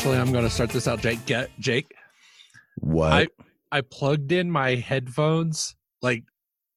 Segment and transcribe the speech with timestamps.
[0.00, 1.26] Actually, I'm going to start this out, Jake.
[1.26, 1.94] Get Jake.
[2.76, 3.12] What?
[3.12, 3.28] I
[3.70, 6.24] I plugged in my headphones like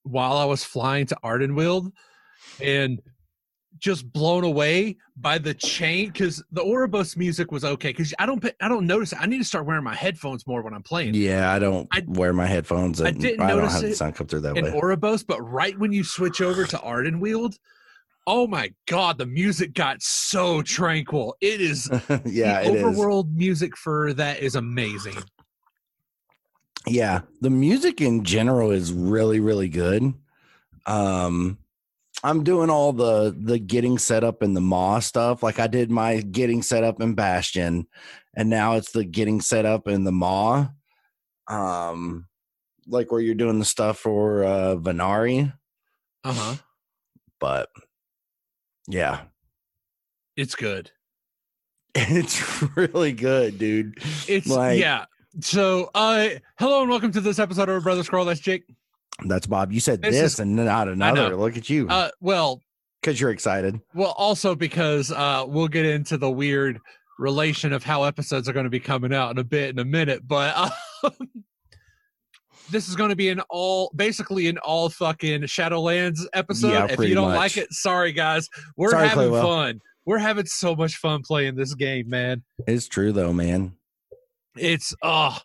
[0.03, 1.93] while I was flying to Ardenweald,
[2.59, 3.01] and
[3.79, 7.91] just blown away by the chain because the Oribos music was okay.
[7.91, 9.13] Because I don't I don't notice.
[9.13, 9.21] It.
[9.21, 11.13] I need to start wearing my headphones more when I'm playing.
[11.13, 12.99] yeah, I don't I- wear my headphones.
[13.01, 14.71] I And I, didn't don't notice have the it sound come through that in way.
[14.71, 17.57] Oribos, but right when you switch over to Ardenweald,
[18.27, 21.35] oh my god, the music got so tranquil.
[21.41, 21.89] It is
[22.25, 22.83] yeah, the it is.
[22.85, 25.17] overworld music for that is amazing.
[26.85, 30.13] Yeah, the music in general is really, really good.
[30.85, 31.57] Um,
[32.25, 35.43] I'm doing all the the getting set up in the Maw stuff.
[35.43, 37.87] Like I did my getting set up in Bastion,
[38.35, 40.67] and now it's the getting set up in the Maw.
[41.47, 42.27] Um,
[42.87, 45.53] like where you're doing the stuff for uh Venari,
[46.25, 46.55] Uh huh.
[47.39, 47.69] but
[48.87, 49.21] yeah,
[50.35, 50.91] It's good.
[51.95, 53.97] it's really good, dude.
[54.27, 55.05] It's Like- yeah.
[55.41, 58.25] So, uh, hello and welcome to this episode of Brothers Quarrel.
[58.25, 58.63] That's Jake.
[59.25, 59.71] That's Bob.
[59.71, 61.35] You said This this, is- and not another.
[61.35, 62.61] Look at you, Uh, well,
[63.01, 63.79] because you're excited.
[63.93, 66.79] well, also because uh, we'll get into the weird
[67.19, 69.85] relation of how episodes are going to be coming out in a bit in a
[69.85, 70.53] minute, but
[71.03, 71.09] uh,
[72.69, 76.71] this is going to be an all basically an all fucking Shadowlands episode.
[76.71, 77.37] Yeah, if you don't much.
[77.37, 78.47] like it, sorry guys,
[78.77, 79.41] we're Sorry, having Claywell.
[79.41, 79.81] fun.
[80.05, 82.43] We're having so much fun playing this game, man.
[82.67, 83.73] It's true though, man.
[84.57, 85.37] It's oh.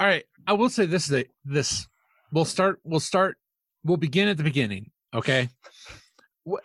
[0.00, 1.86] All right, I will say this: that this
[2.32, 2.80] we'll start.
[2.84, 3.36] We'll start.
[3.84, 4.90] We'll begin at the beginning.
[5.14, 5.48] Okay,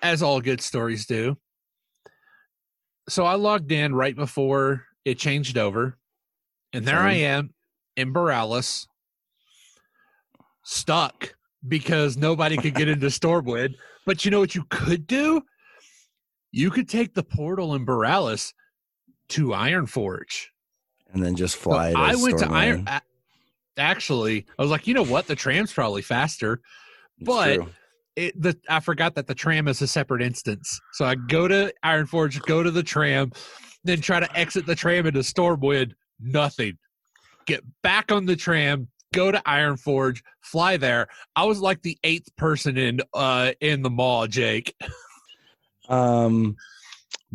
[0.02, 1.38] as all good stories do.
[3.10, 5.98] So I logged in right before it changed over,
[6.74, 7.54] and there I am
[7.96, 8.88] in Boralus,
[10.64, 11.36] stuck
[11.68, 13.76] because nobody could get into Stormwind.
[14.06, 15.42] But you know what you could do?
[16.52, 18.54] You could take the portal in Boralus
[19.30, 20.48] to Ironforge.
[21.12, 21.92] and then just So fly.
[21.94, 22.88] to I went to Iron.
[23.78, 25.26] Actually, I was like, you know what?
[25.28, 26.62] The tram's probably faster.
[27.20, 27.70] It's but- true.
[28.16, 30.80] It, the I forgot that the tram is a separate instance.
[30.92, 33.32] So I go to Ironforge, go to the tram,
[33.84, 35.94] then try to exit the tram into Stormwind.
[36.20, 36.78] Nothing.
[37.46, 41.08] Get back on the tram, go to Iron Forge, fly there.
[41.36, 44.76] I was like the eighth person in uh in the Maw, Jake.
[45.90, 46.56] um,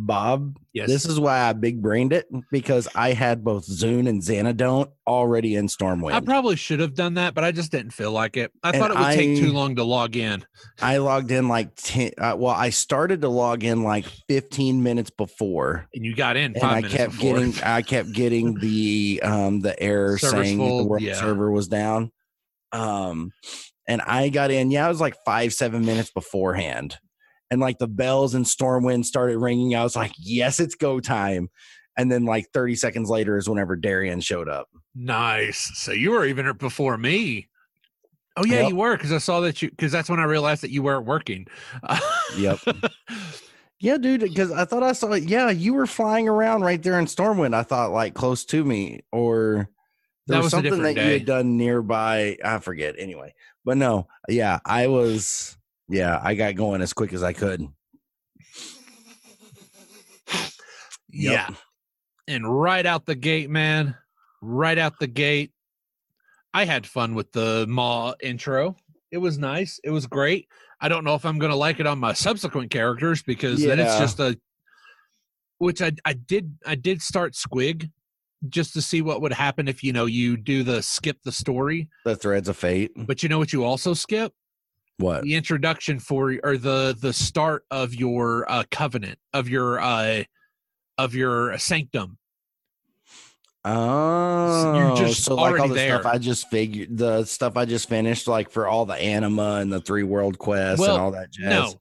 [0.00, 0.88] Bob, Yes.
[0.88, 5.56] this is why I big brained it because I had both Zune and Xanadont already
[5.56, 6.12] in Stormwind.
[6.12, 8.52] I probably should have done that, but I just didn't feel like it.
[8.62, 10.44] I And thought it would take too long to log in.
[10.80, 12.12] I logged in like ten.
[12.16, 16.54] Uh, well, I started to log in like 15 minutes before, And you got in
[16.54, 17.38] and I minutes kept before.
[17.40, 21.14] getting, I kept getting the um the error saying full, the world yeah.
[21.14, 22.12] server was down.
[22.72, 23.32] Um,
[23.88, 24.70] and I got in.
[24.70, 26.98] Yeah, it was like five seven minutes beforehand,
[27.50, 29.74] and like the bells and Stormwind started ringing.
[29.74, 31.48] I was like, yes, it's go time.
[31.96, 34.68] And then like 30 seconds later is whenever Darian showed up.
[34.94, 35.70] Nice.
[35.74, 37.48] So you were even before me.
[38.36, 38.68] Oh yeah, Yep.
[38.70, 41.06] you were because I saw that you because that's when I realized that you weren't
[41.06, 41.46] working.
[42.36, 42.60] Yep.
[43.80, 45.22] Yeah, dude, because I thought I saw it.
[45.28, 47.54] Yeah, you were flying around right there in Stormwind.
[47.54, 49.68] I thought like close to me, or
[50.26, 52.36] That there was, was something that you had done nearby.
[52.44, 52.96] I forget.
[52.98, 55.56] Anyway, but no, yeah, I was.
[55.88, 57.66] Yeah, I got going as quick as I could.
[61.10, 61.32] Yep.
[61.32, 61.48] Yeah.
[62.26, 63.96] And right out the gate, man.
[64.42, 65.52] Right out the gate.
[66.52, 68.76] I had fun with the Maw intro.
[69.10, 69.80] It was nice.
[69.82, 70.48] It was great.
[70.80, 73.98] I don't know if I'm gonna like it on my subsequent characters because then it's
[73.98, 74.38] just a
[75.58, 77.90] which I I did I did start Squig
[78.48, 81.88] just to see what would happen if you know you do the skip the story.
[82.04, 82.92] The threads of fate.
[82.96, 84.32] But you know what you also skip?
[84.98, 85.22] What?
[85.22, 90.24] the introduction for or the the start of your uh covenant of your uh
[90.98, 92.18] of your sanctum
[93.64, 96.06] Oh, just so like all the stuff.
[96.06, 99.80] I just figured, the stuff I just finished, like for all the anima and the
[99.80, 101.50] three world quests Well, and all that jazz.
[101.50, 101.80] no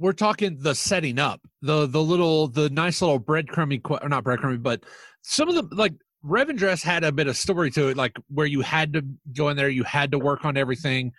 [0.00, 4.62] we're talking the setting up the the little the nice little breadcrumby or not breadcrumby
[4.62, 4.82] but
[5.22, 5.92] some of the like
[6.24, 9.04] Revendreth had a bit of story to it like where you had to
[9.34, 11.12] go in there you had to work on everything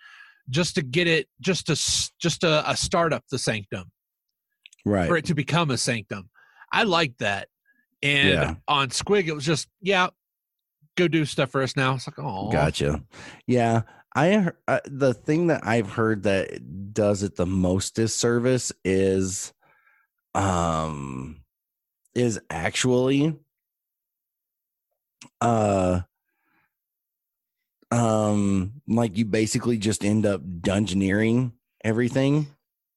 [0.50, 1.72] just to get it just to
[2.18, 3.90] just to a start up the sanctum
[4.84, 5.06] right?
[5.06, 6.28] for it to become a sanctum.
[6.72, 7.48] I like that.
[8.02, 8.54] And Yeah.
[8.66, 10.08] on Squig, it was just, yeah,
[10.96, 11.94] go do stuff for us now.
[11.94, 13.02] It's like, oh, Gotcha.
[13.46, 13.82] Yeah,
[14.14, 19.52] I uh, the thing that I've heard that does it the most disservice is,
[20.34, 21.44] um,
[22.14, 23.36] is actually,
[25.40, 26.00] uh,
[27.92, 31.52] um, like you basically just end up dungeoneering
[31.84, 32.46] everything.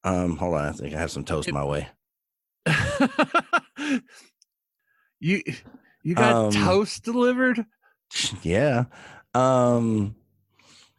[0.03, 1.87] Um, hold on, I think I have some toast It- my way.
[5.19, 5.41] You
[6.03, 7.65] you got Um, toast delivered?
[8.43, 8.85] yeah.
[9.33, 10.15] Um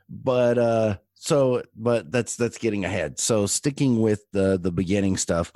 [0.08, 3.18] but uh so but that's that's getting ahead.
[3.20, 5.52] So sticking with the the beginning stuff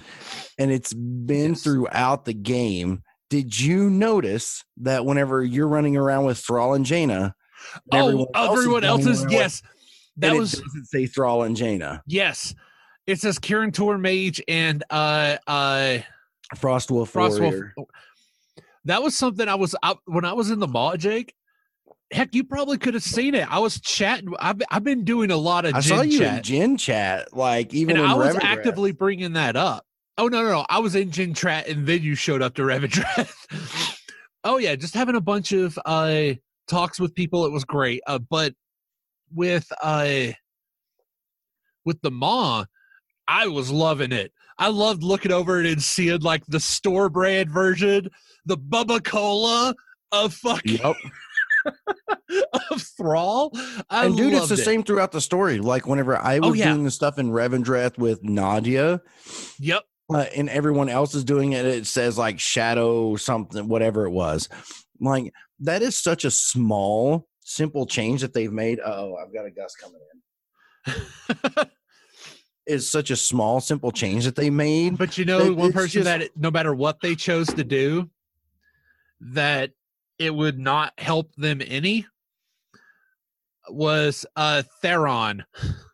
[0.59, 1.63] and it's been Yes.
[1.63, 3.03] throughout the game.
[3.29, 7.35] Did you notice that whenever you're running around with Thrall and Jaina,
[7.93, 9.63] Oh, everyone else is yes.
[10.17, 12.03] That was it doesn't say Thrall and Jaina.
[12.07, 12.55] yes.
[13.07, 15.99] It says Kirin Tor Mage and uh uh
[16.57, 17.71] Frostwolf Frostwolf.
[18.85, 21.35] That was something I was out when I was in the Maw, Jake.
[22.13, 23.51] Heck, you probably could have seen it.
[23.51, 24.33] I was chatting.
[24.41, 27.37] I've, been- I've been doing a lot of I saw you chat, in Gen chat,
[27.37, 29.87] like even I was actively bringing that up.
[30.19, 30.67] Oh no, no, no!
[30.69, 33.97] I was in Gen chat, and then you showed up to Revendreth.
[34.45, 36.33] oh yeah, just having a bunch of uh
[36.71, 37.45] talks with people.
[37.45, 38.01] It was great.
[38.07, 38.55] Uh, but
[39.35, 40.29] with uh
[41.85, 42.65] with the Maw,
[43.29, 44.33] I was loving it.
[44.59, 48.09] I loved looking over it and seeing like the store brand version,
[48.45, 49.75] the Bubba Cola
[50.13, 50.97] of fucking Yep.
[52.71, 53.53] of Thrall.
[53.89, 54.59] I and dude, it's the it.
[54.59, 55.59] same throughout the story.
[55.59, 56.73] Like whenever I was Oh, yeah.
[56.73, 59.01] doing the stuff in Revendreth with Nadia,
[59.59, 59.83] Yep.
[60.13, 64.49] uh, and everyone else is doing it, it says like shadow something, whatever it was.
[65.01, 68.81] Like that is such a small, simple change that they've made.
[68.85, 70.01] Oh, I've got a gust coming
[71.57, 71.67] in.
[72.67, 74.97] Is such a small, simple change that they made.
[74.97, 78.09] But you know, one person just- that no matter what they chose to do,
[79.21, 79.73] that
[80.19, 82.07] it would not help them any
[83.69, 85.45] was uh Theron.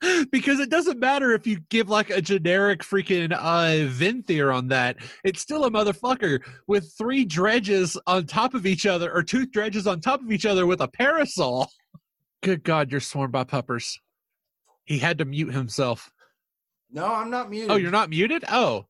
[0.30, 4.96] because it doesn't matter if you give like a generic freaking uh Venthyr on that,
[5.24, 9.86] it's still a motherfucker with three dredges on top of each other or two dredges
[9.86, 11.70] on top of each other with a parasol.
[12.42, 13.98] Good God, you're swarmed by puppers.
[14.84, 16.10] He had to mute himself.
[16.90, 17.70] No, I'm not muted.
[17.70, 18.44] Oh, you're not muted?
[18.48, 18.86] Oh.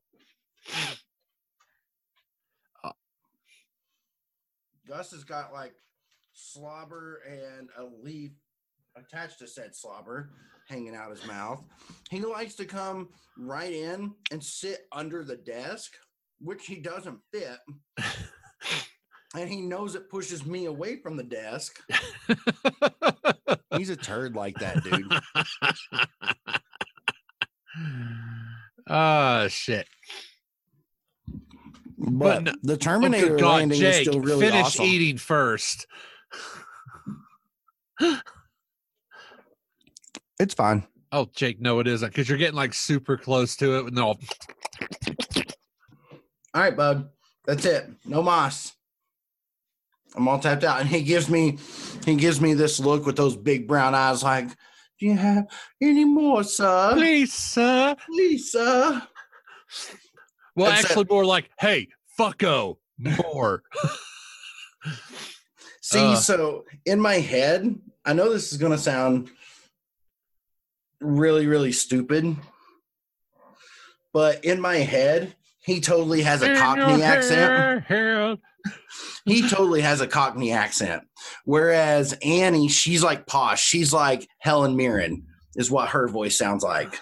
[4.87, 5.73] Gus has got like
[6.33, 8.31] slobber and a leaf
[8.97, 10.31] attached to said slobber
[10.67, 11.63] hanging out his mouth.
[12.09, 15.93] He likes to come right in and sit under the desk,
[16.39, 17.57] which he doesn't fit.
[19.35, 21.79] and he knows it pushes me away from the desk.
[23.77, 25.11] He's a turd like that, dude.
[28.91, 29.87] Ah, shit.
[31.97, 34.85] But no- the Oh, Terminator good God, landing Jake, is still really finish awesome.
[34.85, 35.85] eating first.
[40.39, 40.83] It's fine.
[41.11, 43.93] Oh, Jake, no, it isn't because you're getting like super close to it.
[43.93, 44.17] No, All
[46.55, 47.09] right, bud.
[47.45, 47.89] That's it.
[48.05, 48.73] No moss.
[50.15, 50.79] I'm all tapped out.
[50.81, 51.57] And he gives me
[52.05, 54.47] he gives me this look with those big brown eyes like,
[54.99, 55.45] Do you have
[55.81, 56.91] any more, sir?
[56.93, 57.95] please, sir.
[58.07, 59.01] Please, sir.
[60.55, 60.85] Well, That's it.
[60.87, 61.87] actually, more like, hey,
[62.19, 63.63] fucko, more.
[65.81, 66.15] See, Uh.
[66.15, 69.29] so in my head, I know this is gonna sound
[70.99, 72.35] really, really stupid.
[74.13, 77.83] But in my head, he totally has a Cockney accent.
[79.25, 81.03] he totally has a Cockney accent.
[81.45, 83.63] Whereas Annie, she's like posh.
[83.63, 86.97] She's like Helen Mirren, is what her voice sounds like.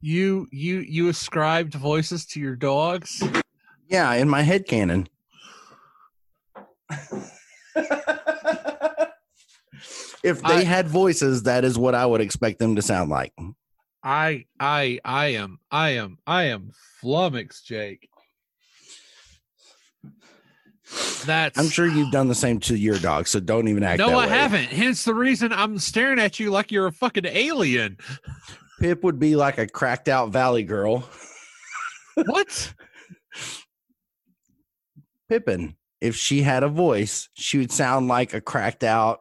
[0.00, 3.22] You you you ascribed voices to your dogs.
[3.88, 5.08] Yeah, in my head canon.
[10.28, 13.32] if they I- had voices, that is what I would expect them to sound like.
[14.02, 16.70] I I I am I am I am
[17.00, 18.08] flummoxed, Jake.
[21.26, 24.08] That's I'm sure you've done the same to your dog, so don't even act no,
[24.08, 24.28] that I way.
[24.32, 24.64] haven't.
[24.66, 27.98] Hence the reason I'm staring at you like you're a fucking alien.
[28.80, 31.08] Pip would be like a cracked out valley girl.
[32.14, 32.72] What?
[35.28, 39.20] Pippin, if she had a voice, she would sound like a cracked out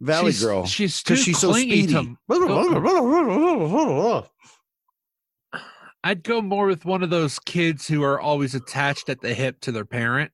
[0.00, 0.66] valley she's, girl.
[0.66, 2.16] She's too she's so clingy speedy.
[2.28, 4.24] to.
[6.04, 9.60] I'd go more with one of those kids who are always attached at the hip
[9.60, 10.32] to their parent.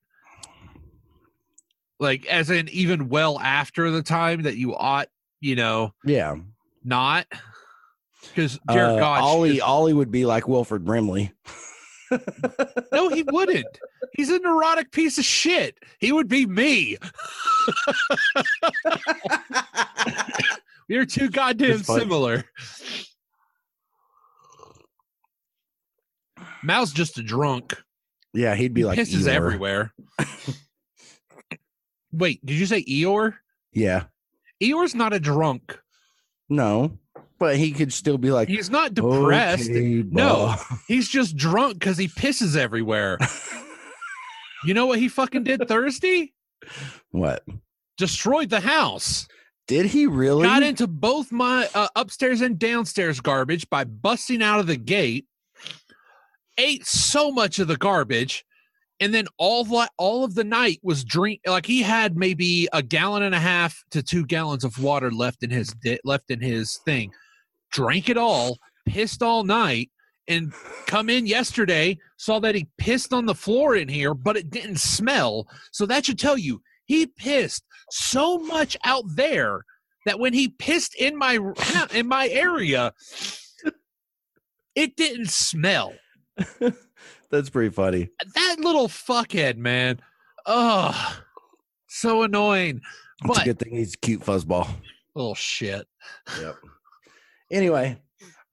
[2.00, 5.08] Like, as in, even well after the time that you ought,
[5.40, 6.34] you know, yeah.
[6.82, 7.26] not.
[8.22, 11.32] Because, dear Uh, Ollie, Ollie would be like Wilford Brimley.
[12.92, 13.78] no, he wouldn't.
[14.14, 15.78] He's a neurotic piece of shit.
[15.98, 16.96] He would be me.
[20.88, 22.44] You're too goddamn similar.
[26.62, 27.76] Mal's just a drunk.
[28.34, 29.28] yeah, he'd be like pisses Eeyore.
[29.28, 29.94] everywhere.
[32.12, 33.34] Wait, did you say Eeyore?
[33.72, 34.04] Yeah.
[34.62, 35.78] Eeyore's not a drunk.
[36.48, 36.98] No.
[37.40, 39.70] But he could still be like, He's not depressed.
[39.70, 40.54] "Okay, No.
[40.86, 43.18] He's just drunk because he pisses everywhere.
[44.64, 46.32] you know what he fucking did Thursday?
[47.10, 47.42] what
[47.96, 49.26] Destroyed the house.
[49.66, 50.44] did he really?
[50.44, 55.26] Got into both my uh, upstairs and downstairs garbage by busting out of the gate.
[56.58, 58.44] Ate so much of the garbage,
[59.00, 62.82] and then all the, all of the night was drink like he had maybe a
[62.82, 66.78] gallon and a half to two gallons of water left in his left in his
[66.84, 67.12] thing.
[67.70, 69.90] Drank it all, pissed all night,
[70.28, 70.52] and
[70.86, 74.78] come in yesterday saw that he pissed on the floor in here, but it didn't
[74.78, 75.48] smell.
[75.72, 79.64] So that should tell you he pissed so much out there
[80.06, 81.38] that when he pissed in my
[81.94, 82.92] in my area,
[84.74, 85.94] it didn't smell.
[87.30, 88.10] That's pretty funny.
[88.34, 90.00] That little fuckhead, man.
[90.46, 91.20] Oh,
[91.88, 92.80] so annoying.
[93.24, 94.68] It's a good thing he's a cute fuzzball.
[95.14, 95.86] little shit.
[96.40, 96.56] Yep.
[97.50, 97.96] Anyway,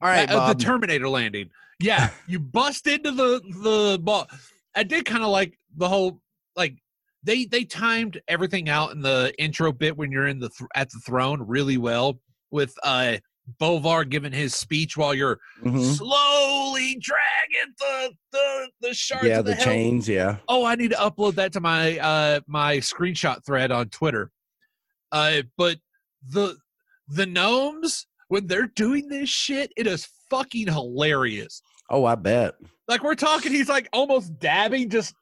[0.02, 1.50] all right, Uh, uh, the Terminator landing.
[1.80, 4.28] Yeah, you bust into the the ball.
[4.76, 6.22] I did kind of like the whole
[6.56, 6.76] like
[7.24, 10.90] they they timed everything out in the intro bit when you're in the th- at
[10.92, 12.20] the throne really well
[12.52, 13.18] with uh
[13.62, 15.96] Bolvar giving his speech while you're Mhm.
[15.96, 20.08] slowly dragging the the the shards Yeah, the, the chains.
[20.10, 20.38] Yeah.
[20.48, 24.32] Oh, I need to upload that to my uh my screenshot thread on Twitter.
[25.12, 25.78] Uh but
[26.28, 26.58] the
[27.08, 31.62] the gnomes when they're doing this shit, it is fucking hilarious.
[31.90, 32.56] Oh, I bet.
[32.88, 35.14] Like we're talking he's like almost dabbing just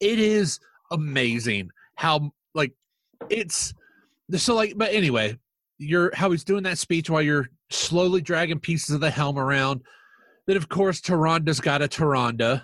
[0.00, 0.58] It is
[0.90, 2.72] amazing how like
[3.30, 3.72] it's
[4.36, 5.38] so like but anyway,
[5.78, 9.82] you're how he's doing that speech while you're slowly dragging pieces of the helm around.
[10.46, 12.62] Then of course Tyrande's got a Tyrande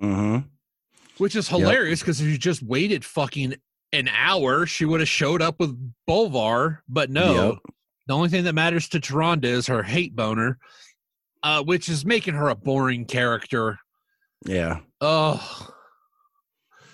[0.00, 0.38] hmm
[1.16, 3.56] which is hilarious because if you just waited fucking
[3.92, 5.76] an hour, she would have showed up with
[6.08, 6.78] Bolvar.
[6.88, 7.58] But no, Yep.
[8.06, 10.58] the only thing that matters to Tyrande is her hate boner,
[11.42, 13.78] uh, which is making her a boring character.
[14.46, 14.80] Yeah.
[15.00, 15.68] Oh,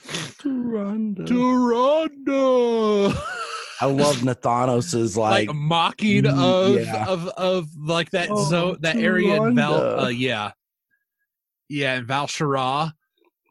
[0.07, 1.27] Tyrande.
[1.27, 3.17] Tyrande!
[3.81, 7.07] I love Nathanos's like, like, mocking of yeah.
[7.07, 10.01] of of like that Oh, zone, that area in Val.
[10.01, 10.53] Uh, yeah,
[11.69, 12.93] yeah, in Val'sharah,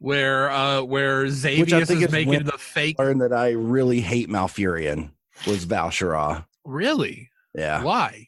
[0.03, 2.99] where uh where Xavius is is making the fake.
[2.99, 5.11] learned that I really hate Malfurion
[5.47, 6.45] was Val'sharah.
[6.65, 7.29] Really?
[7.55, 7.81] Yeah.
[7.83, 8.27] Why?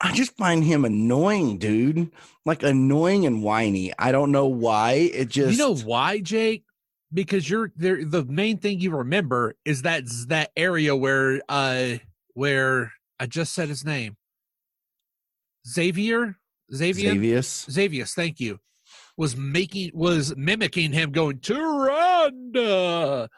[0.00, 2.10] I just find him annoying, dude.
[2.44, 3.92] Like annoying and whiny.
[4.00, 5.10] I don't know why.
[5.14, 6.64] It just you know why, Jake?
[7.14, 8.04] Because you're there.
[8.04, 11.98] The main thing you remember is that that area where uh
[12.34, 14.16] where I just said his name,
[15.68, 16.36] Xavier,
[16.74, 17.70] Xavier, Xavius.
[17.70, 18.12] Xavius.
[18.12, 18.58] Thank you.
[19.16, 23.28] Was making was mimicking him, going Tyrande.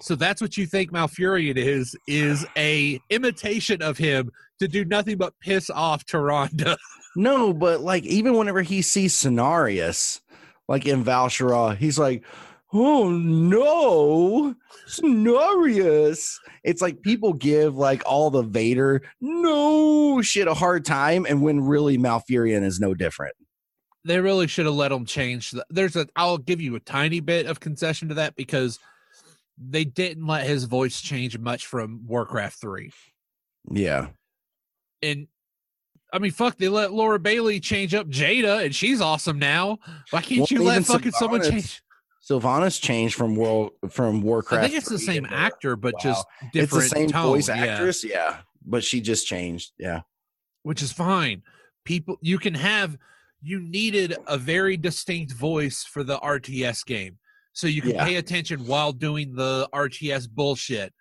[0.00, 4.30] So that's what you think Malfurion is is a imitation of him
[4.60, 6.76] to do nothing but piss off Tyrande.
[7.16, 10.20] No, but like even whenever he sees Cenarius,
[10.68, 12.22] like in Val'sharah, he's like,
[12.72, 14.54] "Oh no,
[14.86, 21.42] Cenarius!" It's like people give like all the Vader no shit a hard time, and
[21.42, 23.34] when really Malfurion is no different.
[24.08, 25.50] They really should have let him change.
[25.50, 26.08] The, there's a.
[26.16, 28.78] I'll give you a tiny bit of concession to that because
[29.58, 32.90] they didn't let his voice change much from Warcraft three.
[33.70, 34.06] Yeah,
[35.02, 35.26] And
[36.10, 39.78] I mean, fuck, they let Laura Bailey change up Jaina, and she's awesome now.
[40.10, 41.82] Why can't Well, you let fucking someone change?
[42.26, 44.64] Sylvanas changed from world from Warcraft.
[44.64, 46.00] I think it's the same actor, but Wow.
[46.02, 46.84] just It's different.
[46.84, 49.72] the same tone, voice yeah, actress, yeah, but she just changed.
[49.78, 50.00] Yeah,
[50.62, 51.42] which is fine.
[51.84, 52.96] People, you can have.
[53.40, 57.18] You needed a very distinct voice for the RTS game,
[57.52, 58.04] so you can Yeah.
[58.04, 60.92] pay attention while doing the RTS bullshit.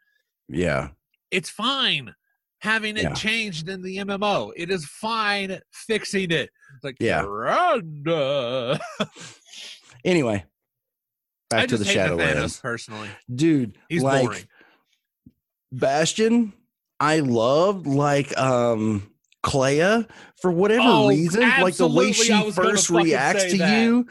[0.49, 0.89] yeah,
[1.31, 2.13] it's fine
[2.59, 3.13] having it Yeah.
[3.13, 4.51] changed in the MMO.
[4.55, 6.49] It is fine fixing it.
[6.75, 7.23] It's like Yeah.
[7.23, 8.79] Rhonda.
[10.05, 10.45] Anyway,
[11.49, 13.09] back I to the Shadowlands, personally.
[13.33, 13.77] dude.
[13.89, 14.47] He's like, boring.
[15.71, 16.53] Bastion,
[16.99, 19.11] I loved like um
[19.43, 20.09] Kleia
[20.41, 23.81] for whatever Oh, reason, like the way she first reacts to that.
[23.83, 24.07] you.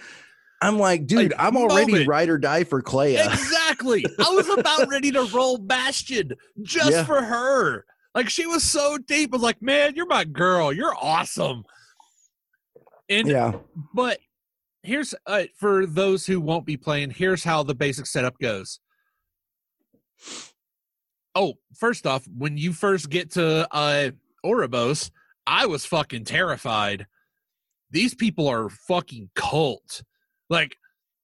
[0.62, 2.08] I'm like, dude, Like, I'm already moment.
[2.08, 3.26] ride or die for Kleia.
[3.26, 4.04] Exactly.
[4.18, 7.04] I was about ready to roll Bastion just Yeah.
[7.04, 7.84] for her.
[8.14, 9.34] Like she was so deep.
[9.34, 10.72] I was like, man, you're my girl.
[10.72, 11.64] You're awesome.
[13.10, 13.52] And yeah,
[13.94, 14.18] But
[14.82, 17.10] here's uh, for those who won't be playing.
[17.10, 18.80] Here's how the basic setup goes.
[21.34, 24.10] Oh, first off, when you first get to uh
[24.44, 25.10] Oribos,
[25.46, 27.06] I was fucking terrified.
[27.90, 30.02] These people are fucking cult.
[30.50, 30.76] Like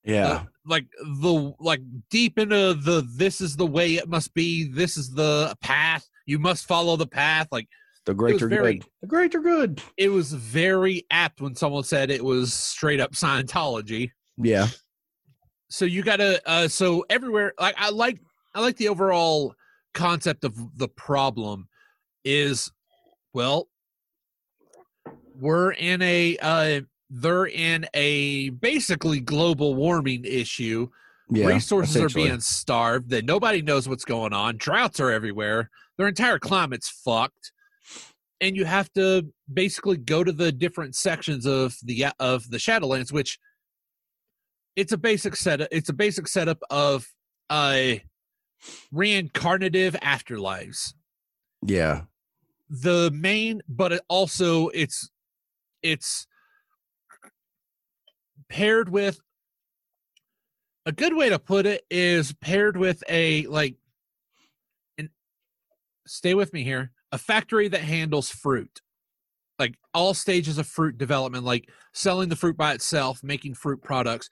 [0.05, 0.45] Yeah.
[0.67, 0.87] like
[1.21, 5.55] the like deep into the this is the way it must be this is the
[5.61, 7.69] path you must follow the path like
[8.07, 8.87] the great are very- good.
[9.00, 9.81] The great are good.
[9.97, 14.69] it was very apt when someone said it was straight up scientology Yeah.
[15.69, 18.19] so you gotta uh so everywhere like i like
[18.55, 19.55] i like the overall
[19.95, 21.69] concept of the problem
[22.25, 22.71] is
[23.33, 23.69] well
[25.38, 30.88] we're in a uh they're in a basically global warming issue.
[31.30, 31.46] Yeah.
[31.46, 34.58] resources are being starved that nobody knows what's going on.
[34.58, 35.70] Droughts are everywhere.
[35.96, 37.52] Their entire climate's fucked.
[38.40, 43.12] And you have to basically go to the different sections of the of the shadowlands
[43.12, 43.38] which
[44.76, 47.06] it's a basic setup it's a basic setup of
[47.50, 47.94] uh
[48.92, 50.94] reincarnative afterlives.
[51.64, 52.02] Yeah.
[52.68, 55.10] the main but it also it's
[55.82, 56.26] it's
[58.48, 59.18] paired with
[60.84, 63.76] a good way to put it is paired with a like
[64.98, 65.10] an
[66.06, 68.80] stay with me here a factory that handles fruit.
[69.58, 74.28] Like all stages of fruit development like selling the fruit by itself making fruit products.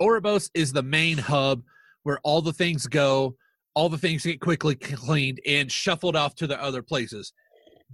[0.00, 1.62] Oribos is the main hub
[2.04, 3.36] where all the things go
[3.74, 7.32] all the things get quickly cleaned and shuffled off to the other places.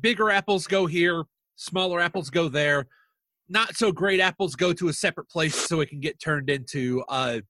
[0.00, 1.24] Bigger apples go here
[1.58, 2.86] smaller apples go there.
[3.48, 7.02] Not so great apples go to a separate place so it can get turned into
[7.08, 7.40] uh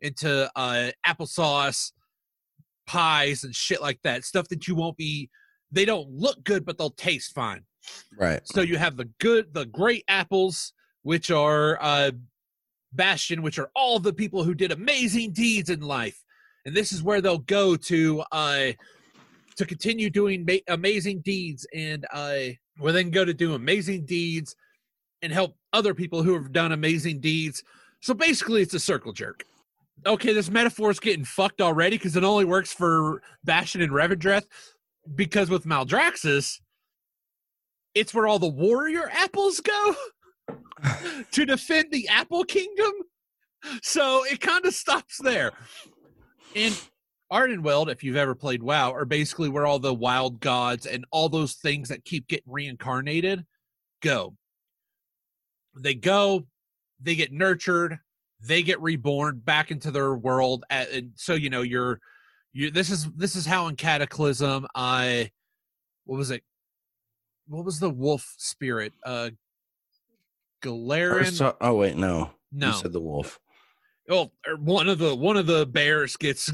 [0.00, 1.92] into uh applesauce
[2.86, 4.24] pies and shit like that.
[4.24, 5.30] Stuff that you won't be
[5.70, 7.62] they don't look good but they'll taste fine.
[8.18, 8.40] Right.
[8.44, 10.72] so you have the good the great apples
[11.02, 12.12] which are uh
[12.94, 16.18] bastion which are all the people who did amazing deeds in life.
[16.64, 18.68] And this is where they'll go to uh
[19.56, 24.56] to continue doing ma- amazing deeds and uh will then go to do amazing deeds
[25.22, 27.62] and help other people who have done amazing deeds.
[28.00, 29.44] So basically it's a circle jerk.
[30.06, 34.44] Okay this metaphor is getting fucked already because it only works for bastion and revendreth
[35.14, 36.60] because with maldraxxus
[37.94, 39.94] it's where all the warrior apples go
[41.30, 42.92] to defend the apple kingdom.
[43.82, 45.52] So it kind of stops there.
[46.54, 46.78] And
[47.34, 51.28] Ardenweld, if you've ever played WoW, are basically where all the wild gods and all
[51.28, 53.44] those things that keep getting reincarnated
[54.00, 54.36] go.
[55.76, 56.46] They go,
[57.00, 57.98] they get nurtured,
[58.40, 60.64] they get reborn back into their world.
[60.70, 61.98] At, and so you know, you're
[62.52, 62.70] you.
[62.70, 65.32] This is this is how in Cataclysm, I
[66.04, 66.44] what was it?
[67.48, 68.92] What was the wolf spirit?
[69.04, 69.30] Uh,
[70.62, 71.26] Galarian.
[71.26, 72.30] Ursa- oh wait, no.
[72.52, 73.40] no, You said the wolf.
[74.08, 76.52] well, or one of the one of the bears gets,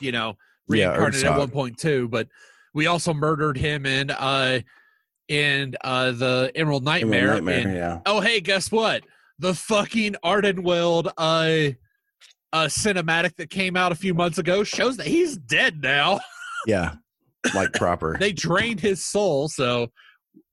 [0.00, 0.36] you know,
[0.68, 2.08] Yeah, reincarnated at one point too.
[2.08, 2.28] But
[2.74, 4.60] we also murdered him in uh
[5.28, 7.34] in uh the Emerald Nightmare.
[7.34, 8.00] Nightmare, and- yeah.
[8.06, 9.04] oh hey, guess what?
[9.38, 11.74] The fucking Ardenweld uh
[12.52, 16.20] uh cinematic that came out a few months ago shows that he's dead now.
[16.66, 16.94] Yeah.
[17.54, 18.16] Like proper.
[18.18, 19.92] they drained his soul, so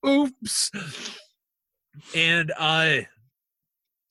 [0.08, 0.70] oops.
[2.16, 2.98] And uh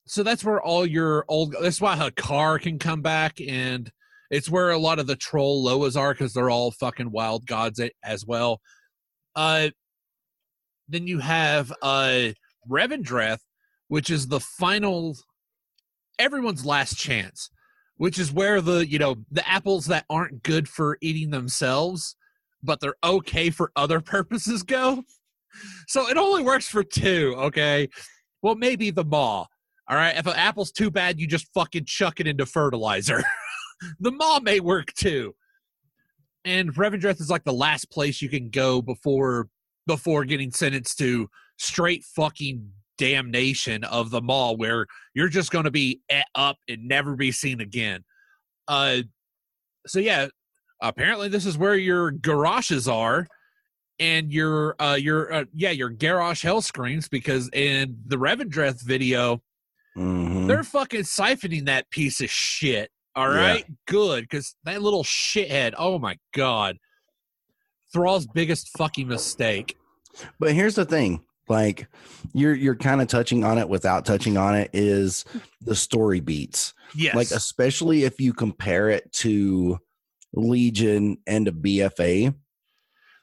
[0.06, 3.90] so that's where all your old that's why Hakkar can come back and
[4.30, 7.80] it's where a lot of the troll Loas are because they're all fucking wild gods
[8.04, 8.60] as well.
[9.36, 9.70] Uh
[10.88, 12.28] then you have uh
[12.68, 13.40] Revendreth,
[13.88, 15.16] which is the final
[16.18, 17.50] everyone's last chance,
[17.96, 22.16] which is where the you know the apples that aren't good for eating themselves,
[22.62, 25.04] but they're okay for other purposes go.
[25.86, 27.88] So it only works for two, okay?
[28.42, 29.46] Well, maybe the maw.
[29.88, 30.16] All right.
[30.16, 33.22] If an apple's too bad, you just fucking chuck it into fertilizer.
[34.00, 35.34] the Maw may work too.
[36.44, 39.48] And Revendreth is like the last place you can go before
[39.86, 45.70] before getting sentenced to straight fucking damnation of the Maw where you're just going to
[45.70, 46.00] be
[46.34, 48.04] up and never be seen again.
[48.68, 48.98] Uh
[49.86, 50.28] so yeah,
[50.80, 53.26] apparently this is where your Garroshes are
[53.98, 59.42] and your uh your uh, yeah, your Garrosh Hellscreams because in the Revendreth video
[59.96, 60.48] Mhm.
[60.48, 62.90] they're fucking siphoning that piece of shit.
[63.16, 63.58] All Yeah.
[63.86, 65.74] good, because that little shithead.
[65.78, 66.78] Oh my god,
[67.92, 69.76] Thrall's biggest fucking mistake.
[70.40, 71.24] But here's the thing.
[71.48, 71.88] Like
[72.32, 75.24] you're you're kind of touching on it without touching on it is
[75.60, 76.72] the story beats.
[76.94, 79.78] Yes, Like especially if you compare it to
[80.32, 82.34] Legion and a BFA.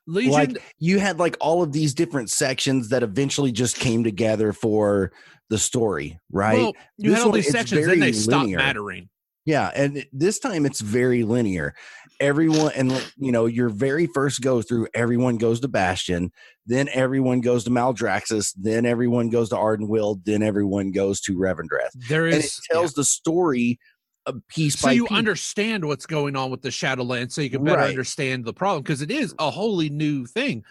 [0.08, 0.32] Legion.
[0.32, 5.12] Like you had like all of these different sections that eventually just came together for
[5.50, 6.58] the story, right?
[6.58, 8.58] Well, you This had all one, these sections, then they stopped linear.
[8.58, 9.10] mattering.
[9.46, 11.74] Yeah, and this time it's very linear.
[12.20, 16.32] Everyone and you know, your very first go through, everyone goes to Bastion,
[16.68, 21.90] then everyone goes to Maldraxxus, then everyone goes to Ardenweald, then everyone goes to Revendreth.
[21.96, 23.80] There is And it tells the story
[24.28, 25.18] uh, piece so you piece.
[25.18, 27.90] understand what's going on with the Shadowlands, so you can better Right.
[27.90, 30.64] understand the problem because it is a wholly new thing.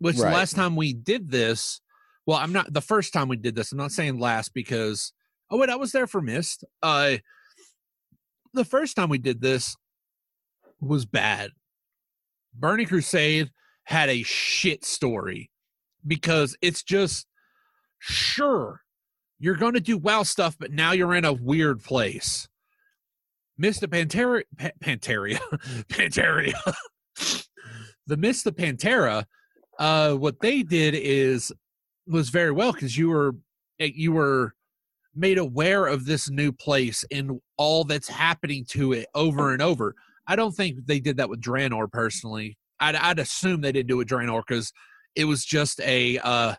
[0.00, 0.32] Which Right.
[0.32, 1.80] last time we did this,
[2.26, 3.72] well, I'm not the first time we did this.
[3.72, 5.14] I'm not saying last because
[5.50, 6.64] oh wait, I was there for Mist.
[6.82, 7.16] Uh,
[8.54, 9.76] the first time we did this
[10.80, 11.50] was bad.
[12.54, 13.50] Burning Crusade
[13.84, 15.50] had a shit story
[16.06, 17.26] because it's just
[17.98, 18.80] sure
[19.38, 22.48] you're going to do WoW stuff, but now you're in a weird place.
[23.58, 25.38] Of Pantera, Pa- Panteria,
[25.88, 26.54] Panteria,
[28.06, 29.24] the of Pantera.
[29.78, 31.52] Uh, what they did is
[32.06, 33.36] was very well because you were
[33.78, 34.54] eh, you were
[35.14, 39.94] made aware of this new place and all that's happening to it over and over.
[40.26, 42.56] I don't think they did that with Draenor personally.
[42.80, 44.72] I'd, I'd assume they didn't do it with Draenor because
[45.14, 46.54] it was just a uh,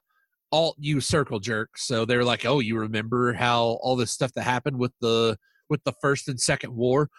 [0.52, 1.78] alt U circle jerk.
[1.78, 5.38] So they're like, oh, you remember how all this stuff that happened with the
[5.70, 7.10] with the first and second war?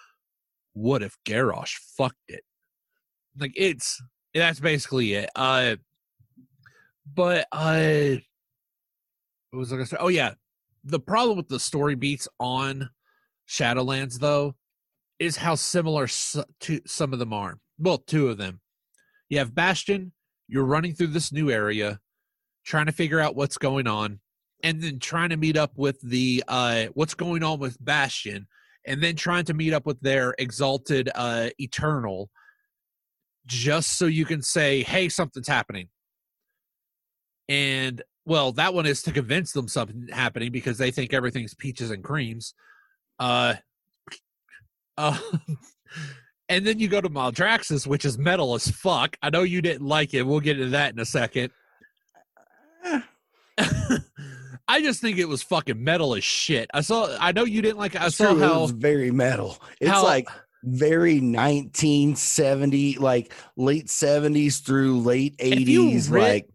[0.72, 2.42] What if Garrosh fucked it?
[3.38, 4.00] Like it's
[4.34, 5.30] that's basically it.
[5.34, 5.76] Uh,
[7.14, 8.16] but uh,
[9.50, 9.96] what was I gonna say?
[10.00, 10.34] Oh yeah,
[10.86, 12.90] the problem with the story beats on
[13.48, 14.54] Shadowlands though
[15.18, 17.58] is how similar to some of them are.
[17.78, 18.60] Well, two of them.
[19.28, 20.12] You have Bastion.
[20.48, 21.98] You're running through this new area,
[22.64, 24.20] trying to figure out what's going on,
[24.62, 28.46] and then trying to meet up with the uh, what's going on with Bastion,
[28.86, 32.30] and then trying to meet up with their exalted uh, Eternal,
[33.46, 35.88] just so you can say, "Hey, something's happening."
[37.48, 41.90] And well, that one is to convince them something happening because they think everything's peaches
[41.90, 42.52] and creams.
[43.18, 43.54] Uh,
[44.98, 45.16] uh,
[46.48, 49.16] and then you go to Maldraxxus, which is metal as fuck.
[49.22, 50.22] I know you didn't like it.
[50.22, 51.50] We'll get into that in a second.
[54.68, 56.68] I just think it was fucking metal as shit.
[56.74, 57.16] I saw.
[57.20, 57.94] I know you didn't like.
[57.94, 58.00] it.
[58.02, 58.62] I it's saw true, it how.
[58.62, 59.58] was very metal.
[59.80, 60.28] It's how- like
[60.64, 66.10] very 1970, like late 70s through late 80s.
[66.10, 66.48] read- like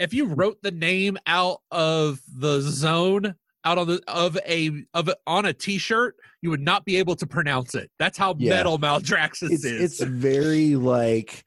[0.00, 3.34] if you wrote the name out of the zone
[3.64, 7.14] out of the of a of a, on a t-shirt, you would not be able
[7.14, 7.90] to pronounce it.
[7.98, 8.54] That's how Yeah.
[8.54, 10.00] metal Maldraxxus it's is.
[10.00, 11.44] it's very like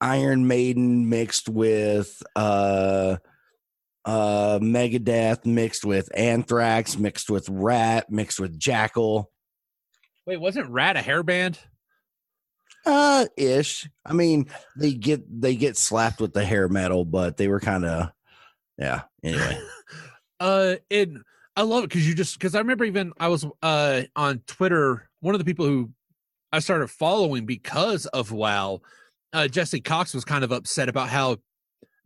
[0.00, 3.18] Iron Maiden mixed with uh
[4.06, 9.26] uh Megadeth mixed with Anthrax mixed with Ratt mixed with Jackyl
[10.26, 11.58] Wait, wasn't Ratt a hairband?
[12.86, 13.88] Uh ish.
[14.06, 17.84] I mean, they get they get slapped with the hair metal, but they were kind
[17.84, 18.10] of
[18.78, 19.02] yeah.
[19.22, 19.58] Anyway,
[20.40, 21.22] uh and
[21.56, 25.08] i love it because you just because i remember even i was uh on twitter
[25.20, 25.90] one of the people who
[26.52, 28.80] i started following because of wow
[29.34, 31.36] uh jesse cox was kind of upset about how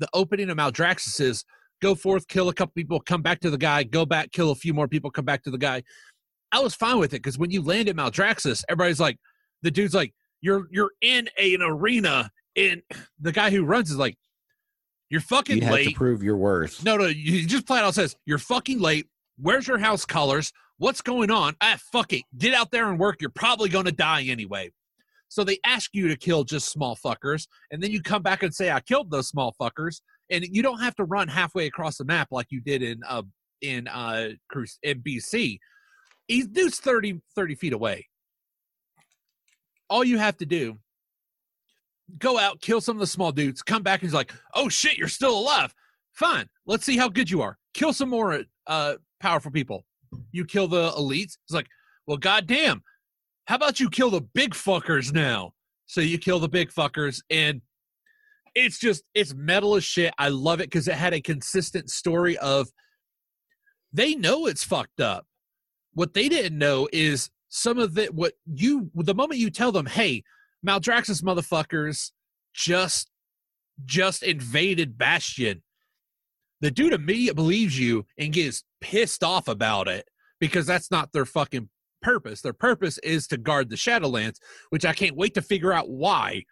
[0.01, 1.45] the opening of maldraxxus is
[1.81, 4.55] go forth kill a couple people come back to the guy go back kill a
[4.55, 5.83] few more people come back to the guy
[6.51, 9.17] i was fine with it because when you land at maldraxxus everybody's like
[9.63, 10.13] the dude's like
[10.45, 12.83] you're you're in an arena and
[13.19, 14.17] the guy who runs is like
[15.09, 16.85] you're fucking you late to prove your worth.
[16.85, 19.07] no, no, you just flat out says you're fucking late.
[19.39, 20.53] Where's your house colors?
[20.77, 21.57] What's going on?
[21.63, 22.23] Ah, fuck it.
[22.37, 23.21] Get out there and work.
[23.21, 24.71] You're probably going to die anyway.
[25.29, 28.55] So they ask you to kill just small fuckers, and then you come back and
[28.55, 32.05] say, "I killed those small fuckers," and you don't have to run halfway across the
[32.05, 33.23] map like you did in uh
[33.63, 34.31] in uh
[34.83, 35.59] in BC.
[36.29, 38.07] He's dude's 30, 30 feet away.
[39.89, 40.79] All you have to do
[42.19, 44.99] go out, kill some of the small dudes, come back and he's like, "Oh shit,
[44.99, 45.75] you're still alive."
[46.13, 47.59] Fine, let's see how good you are.
[47.75, 49.85] Kill some more uh powerful people.
[50.33, 51.37] You kill the elites.
[51.45, 51.67] It's like,
[52.07, 52.83] well, goddamn.
[53.47, 55.53] How about you kill the big fuckers now?
[55.87, 57.61] So you kill the big fuckers, and
[58.55, 60.15] it's just it's metal as shit.
[60.19, 62.69] I love it because it had a consistent story of
[63.93, 65.27] they know it's fucked up.
[65.93, 69.87] What they didn't know is some of the what you the moment you tell them,
[69.87, 70.25] hey,
[70.67, 72.11] Maldraxxus motherfuckers
[72.53, 73.13] just
[73.85, 75.63] just invaded Bastion.
[76.61, 80.09] The dude immediately believes you and gets pissed off about it
[80.41, 81.69] because that's not their fucking
[82.03, 82.41] purpose.
[82.41, 84.39] Their purpose is to guard the Shadowlands,
[84.71, 86.43] which I can't wait to figure out why.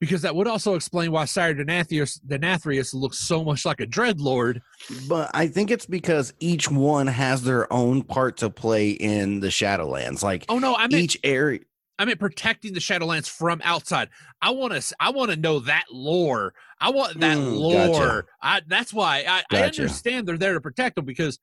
[0.00, 4.60] Because that would also explain why Sire Denathrius, Denathrius looks so much like a Dreadlord.
[5.08, 9.48] But I think it's because each one has their own part to play in the
[9.48, 10.22] Shadowlands.
[10.22, 11.60] Like Oh no, I meant each area.
[11.98, 14.08] I meant protecting the Shadowlands from outside.
[14.40, 14.96] I want to.
[14.98, 16.54] I want to know that lore.
[16.80, 17.90] I want that Mm, lore.
[17.90, 18.24] gotcha.
[18.42, 21.38] I, that's why I, I understand they're there to protect them because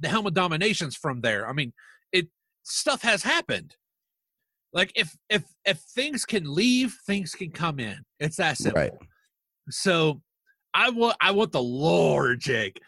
[0.00, 1.48] the Helm of Domination's from there.
[1.48, 1.72] I mean,
[2.10, 2.26] it
[2.64, 3.76] stuff has happened.
[4.72, 7.96] Like if if if things can leave, things can come in.
[8.18, 8.80] It's that simple.
[8.80, 8.92] Right.
[9.70, 10.20] So
[10.74, 12.80] I want I want the lore, Jake.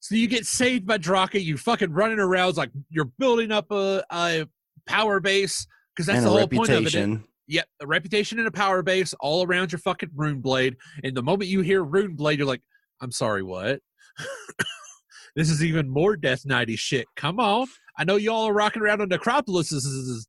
[0.00, 3.70] So you get saved by Draka, you fucking running around it's like you're building up
[3.70, 4.46] a, a
[4.86, 7.20] power base because that's and the whole point of it.
[7.46, 10.76] Yep, a reputation and a power base all around your fucking rune blade.
[11.02, 12.62] And the moment you hear rune blade, you're like,
[13.00, 13.80] I'm sorry, what?
[15.36, 17.06] this is even more Death Knighty shit.
[17.16, 17.66] Come on.
[17.96, 19.70] I know y'all are rocking around on Necropolis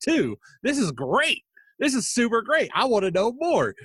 [0.03, 0.37] too.
[0.63, 1.43] This is great.
[1.79, 2.69] This is super great.
[2.73, 3.75] I want to know more.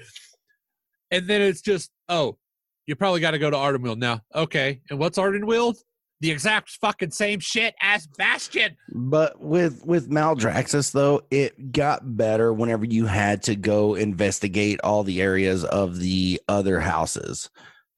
[1.10, 2.38] And then it's just, oh,
[2.86, 4.20] you probably got to go to Ardenweald now.
[4.34, 4.80] Okay.
[4.90, 5.76] And what's Ardenweald?
[6.20, 8.76] The exact fucking same shit as Bastion.
[8.92, 15.02] But with with Maldraxxus though, it got better whenever you had to go investigate all
[15.02, 17.48] the areas of the other houses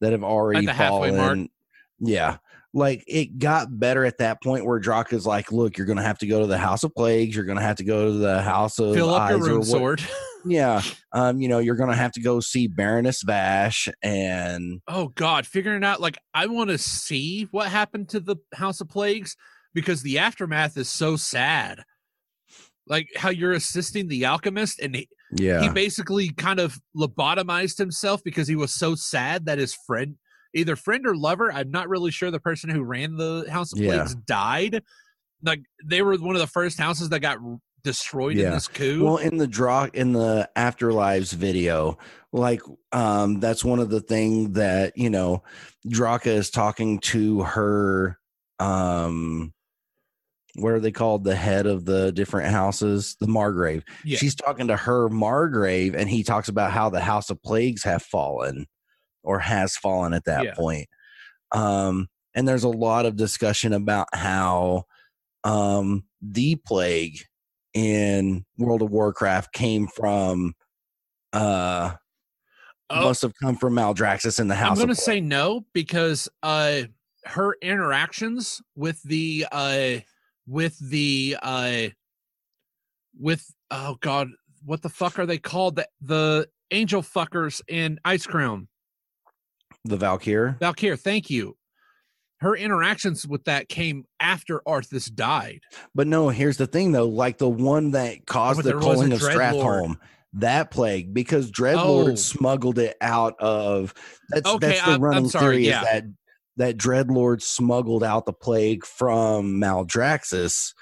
[0.00, 1.20] that have already At the halfway mark?
[1.20, 1.50] fallen.
[1.98, 2.36] Yeah.
[2.74, 6.26] Like it got better at that point where Draka's like, look, you're gonna have to
[6.26, 8.94] go to the House of Plagues, you're gonna have to go to the House of
[8.94, 10.02] Fill up your Eyes rune what- sword.
[10.44, 10.82] Yeah.
[11.12, 15.84] Um, you know, you're gonna have to go see Baroness Vash and oh god figuring
[15.84, 19.36] out like i want to see what happened to the house of plagues
[19.74, 21.82] because the aftermath is so sad
[22.86, 25.62] like how you're assisting the alchemist and he, yeah.
[25.62, 30.16] he basically kind of lobotomized himself because he was so sad that his friend
[30.54, 33.78] either friend or lover i'm not really sure the person who ran the house of
[33.78, 33.88] Yeah.
[33.96, 34.82] plagues died
[35.42, 37.38] like they were one of the first houses that got
[37.82, 41.98] destroyed in this coup Well, in the draw in the afterlives video,
[42.32, 42.60] like
[42.92, 45.42] um that's one of the thing that, you know,
[45.88, 48.20] Draka is talking to her
[48.60, 49.52] um
[50.54, 51.24] what are they called?
[51.24, 53.82] The head of the different houses, the Margrave.
[54.04, 54.18] Yeah.
[54.18, 58.02] She's talking to her Margrave and he talks about how the House of Plagues have
[58.02, 58.66] fallen
[59.22, 60.54] or has fallen at that Yeah.
[60.54, 60.88] point.
[61.52, 64.84] Um and there's a lot of discussion about how
[65.44, 67.18] um the plague
[67.74, 70.54] in World of Warcraft came from
[71.32, 71.94] uh
[72.90, 73.04] Oh.
[73.04, 74.72] must have come from Maldraxxus in the house.
[74.72, 76.82] I'm going to say no because uh
[77.24, 80.00] her interactions with the uh
[80.46, 81.86] with the uh
[83.18, 84.28] with oh god
[84.64, 88.68] what the fuck are they called the the angel fuckers in Ice Crown
[89.84, 90.56] the Valkyr.
[90.60, 91.56] Valkyr thank you
[92.40, 95.60] her interactions with that came after Arthas died
[95.94, 98.84] But no, here's the thing though, like the one that caused but the there was
[98.86, 99.96] a culling of Dreadlord.
[100.34, 102.14] That plague, because Dreadlord Oh.
[102.14, 103.92] smuggled it out of
[104.30, 105.80] that's Okay, that's the I'm- I'm running sorry, theory yeah.
[105.82, 106.04] is that
[106.56, 110.72] that Dreadlord smuggled out the plague from Maldraxxus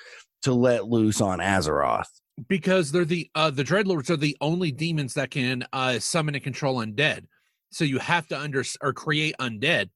[0.42, 2.06] to let loose on Azeroth.
[2.48, 6.42] because they're the uh the dreadlords are the only demons that can uh summon and
[6.44, 7.24] control undead
[7.70, 9.90] so you have to under or create undead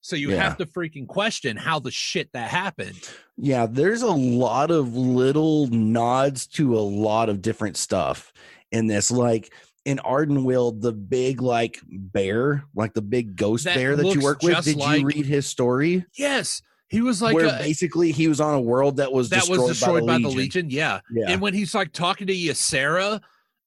[0.00, 0.42] so you Yeah.
[0.42, 3.00] have to freaking question how the shit that happened
[3.36, 8.32] Yeah, there's a lot of little nods to a lot of different stuff
[8.72, 9.10] in this.
[9.10, 9.52] Like
[9.84, 14.42] in Ardenweald, the big like bear, like the big ghost That bear that you work
[14.42, 14.64] with.
[14.64, 16.04] Did like- you read his story?
[16.16, 19.40] yes he was like Where uh, basically he was on a world that was that
[19.40, 20.70] destroyed, was destroyed by, the, Legion.
[20.70, 21.00] yeah.
[21.10, 23.20] Yeah, and when he's like talking to Ysera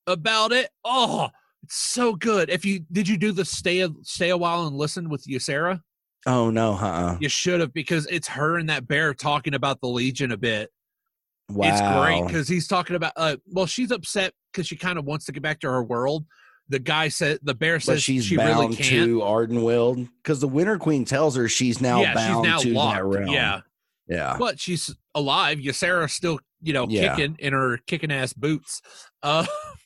[0.07, 1.29] about it oh
[1.63, 4.75] it's so good if you did you do the stay a stay a while and
[4.75, 5.79] listen with Ysera
[6.25, 7.17] oh no, huh?
[7.19, 10.69] you should have because it's her and that bear talking about the legion a bit
[11.51, 13.13] Wow, It's great because he's talking about.
[13.15, 16.25] Uh, well, she's upset because she kind of wants to get back to her world.
[16.67, 19.07] The guy said the bear but says she's she bound really can't.
[19.07, 22.69] to Ardenweald because the Winter Queen tells her she's now yeah, bound she's now to
[22.73, 22.97] locked.
[22.97, 23.29] that realm.
[23.33, 23.61] Yeah,
[24.07, 25.57] yeah, but she's alive.
[25.57, 27.15] Ysera's still, you know, Yeah.
[27.15, 28.83] kicking in her kicking ass boots.
[29.23, 29.47] Uh,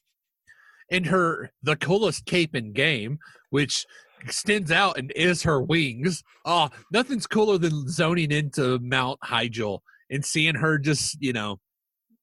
[0.93, 3.17] in her the coolest cape in game,
[3.49, 3.85] which
[4.21, 6.23] extends out and is her wings.
[6.45, 9.79] Oh, nothing's cooler than zoning into Mount Hyjal
[10.09, 11.59] and seeing her just, you know,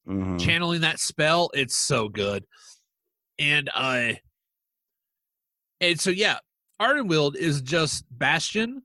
[0.07, 0.39] Mhm.
[0.39, 2.43] channeling that spell it's so good
[3.37, 4.13] and uh
[5.79, 6.39] and so yeah
[6.81, 8.81] ardenweald is just bastion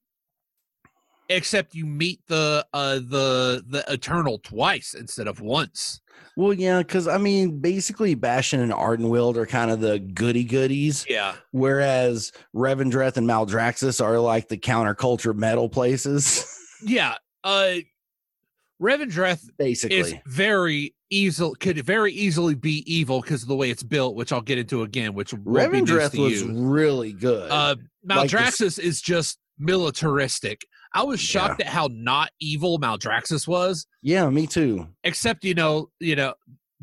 [1.28, 6.00] except you meet the uh the the eternal twice instead of once
[6.36, 11.06] Well, yeah, because I mean, basically, Bastion and Ardenweald are kind of the goody goodies,
[11.08, 16.46] yeah whereas Revendreth and Maldraxxus are like the counterculture metal places,
[16.82, 17.76] yeah uh
[18.80, 24.14] revendreth is very easily could very easily be evil because of the way it's built
[24.16, 26.52] which i'll get into again which won't be news Revendreth was you.
[26.52, 27.50] really good.
[27.50, 30.66] Uh, Like Maldraxxus is just militaristic.
[30.94, 34.88] I was shocked at how not evil Maldraxxus was, yeah, me too.
[35.04, 36.34] except you know, you know,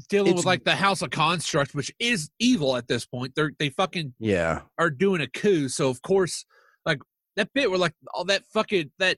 [0.10, 3.34] dealing It's- with like the House of Construct, which is evil at this point.
[3.36, 6.46] They're they fucking Yeah, are doing a coup, so of course,
[6.86, 7.00] like
[7.36, 9.18] that bit where like all that fucking that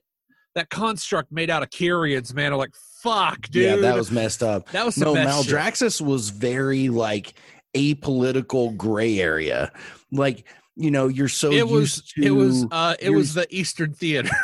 [0.54, 3.62] that construct made out of Kyrians, man, are like fuck, dude.
[3.64, 4.70] yeah, that was messed up.
[4.70, 5.54] that was No, mess shit.
[5.54, 7.34] Maldraxxus was very like
[7.76, 9.70] apolitical gray area.
[10.12, 10.46] Like,
[10.76, 14.30] you know, you're so It was to it was uh it was the Eastern Theater.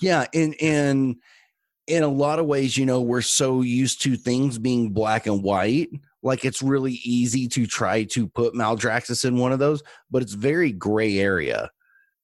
[0.00, 1.16] yeah, and in
[1.86, 5.42] in a lot of ways, you know, we're so used to things being black and
[5.42, 5.88] white.
[6.22, 10.32] Like it's really easy to try to put Maldraxxus in one of those, but it's
[10.32, 11.70] very gray area,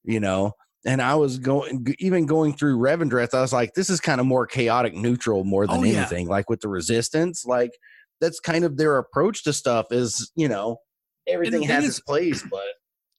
[0.04, 0.52] you know.
[0.84, 4.26] And I was going, even going through Revendreth, I was like, this is kind of
[4.26, 5.98] more chaotic neutral more than Oh, yeah.
[5.98, 6.26] anything.
[6.26, 7.70] Like with the resistance, like
[8.20, 10.78] that's kind of their approach to stuff is, you know,
[11.28, 12.64] everything has is- its place, but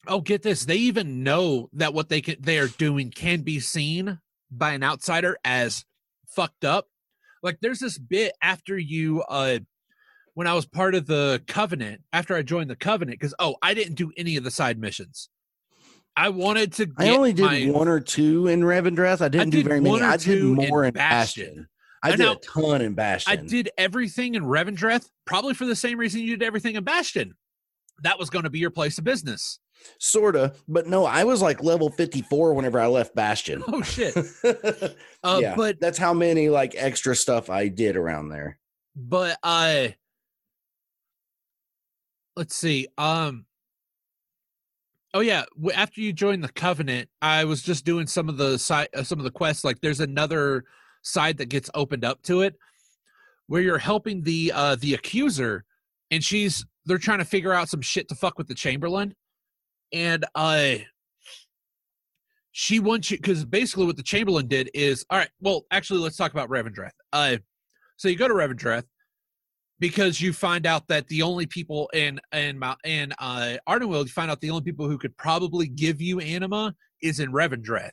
[0.06, 0.66] Oh, get this.
[0.66, 4.20] They even know that what they can, they are doing can be seen
[4.58, 5.86] by an outsider as
[6.28, 6.88] fucked up.
[7.42, 9.60] Like there's this bit after you uh
[10.34, 13.74] when I was part of the covenant, after I joined the covenant, because oh, I
[13.74, 15.30] didn't do any of the side missions.
[16.16, 19.22] I wanted to I only did my- one or two in Revendreth.
[19.22, 20.02] I didn't do did very many.
[20.02, 21.46] I did two in more in Bastion.
[21.46, 21.68] Bastion.
[22.04, 23.32] I did a ton in Bastion.
[23.32, 27.36] I did everything in Revendreth, probably for the same reason you did everything in Bastion.
[28.04, 29.60] That was going to be your place of business.
[30.00, 33.64] Sorta, but no, I was like level 54 whenever I left Bastion.
[33.68, 34.16] Oh shit.
[35.26, 38.60] Uh, yeah, but that's how many like extra stuff I did around there.
[38.94, 39.88] but uh
[42.36, 43.46] let's see um
[45.14, 45.44] oh yeah
[45.76, 49.20] after you joined the covenant i was just doing some of the side uh, some
[49.20, 50.64] of the quests like there's another
[51.04, 52.56] side that gets opened up to it
[53.48, 55.64] where you're helping the uh the accuser
[56.12, 59.14] and she's they're trying to figure out some shit to fuck with the chamberlain
[59.94, 60.76] and uh
[62.52, 66.18] she wants you because basically what the chamberlain did is all right well actually let's
[66.18, 67.38] talk about revendreth uh
[67.98, 68.84] so you go to revendreth
[69.80, 74.40] because you find out that the only people in in in uh you find out
[74.42, 77.92] the only people who could probably give you anima is in Revendreth.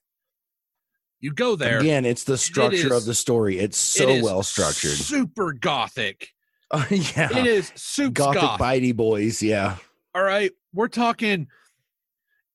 [1.21, 1.81] You go there.
[1.81, 3.59] Again, it's the structure is- of the story.
[3.59, 4.93] It's so it is well structured.
[4.93, 6.29] Super gothic.
[6.91, 7.37] yeah.
[7.37, 8.61] It is super Gothic goth.
[8.61, 9.43] bitey boys.
[9.43, 9.77] Yeah.
[10.15, 11.49] All right, we're talking.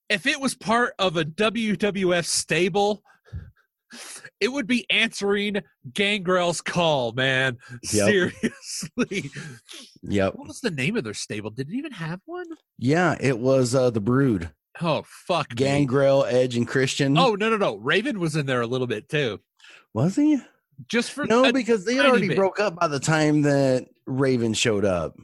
[0.10, 3.04] If it was part of a WWF stable,
[4.40, 5.62] it would be answering
[5.94, 7.58] Gangrel's call, man.
[7.92, 8.08] Yep.
[8.10, 9.32] Seriously.
[10.04, 10.36] Yep.
[10.36, 11.50] What was the name of their stable?
[11.50, 12.46] Did it even have one?
[12.78, 13.16] Yeah.
[13.20, 15.50] It was uh the Brood, Oh fuck.
[15.52, 15.56] me.
[15.56, 17.18] Gangrel, Edge, and Christian.
[17.18, 17.76] Oh no no no!
[17.78, 19.40] Raven was in there a little bit too,
[19.94, 20.40] was he?
[20.90, 22.36] just for No, because they already bit.
[22.38, 25.16] broke up by the time that Raven showed up.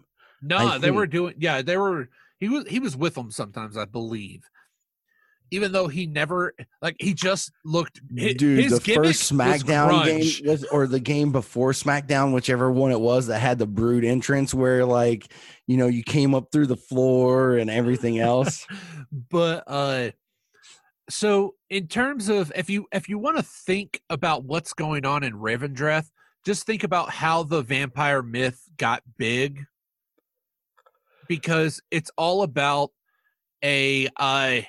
[0.41, 2.07] no, they were doing yeah they were
[2.39, 4.43] he was he was with them sometimes I believe,
[5.51, 10.49] even though he never like he just looked hi- Dude, his the first SmackDown game
[10.49, 14.53] was, or the game before SmackDown, whichever one it was that had the Brood entrance,
[14.53, 15.31] where like
[15.67, 18.65] you know you came up through the floor and everything else.
[19.29, 20.11] but uh
[21.09, 25.23] so in terms of if you if you want to think about what's going on
[25.23, 26.09] in Revendreth,
[26.45, 29.65] just think about how the vampire myth got big
[31.27, 32.91] because it's all about
[33.63, 34.61] a uh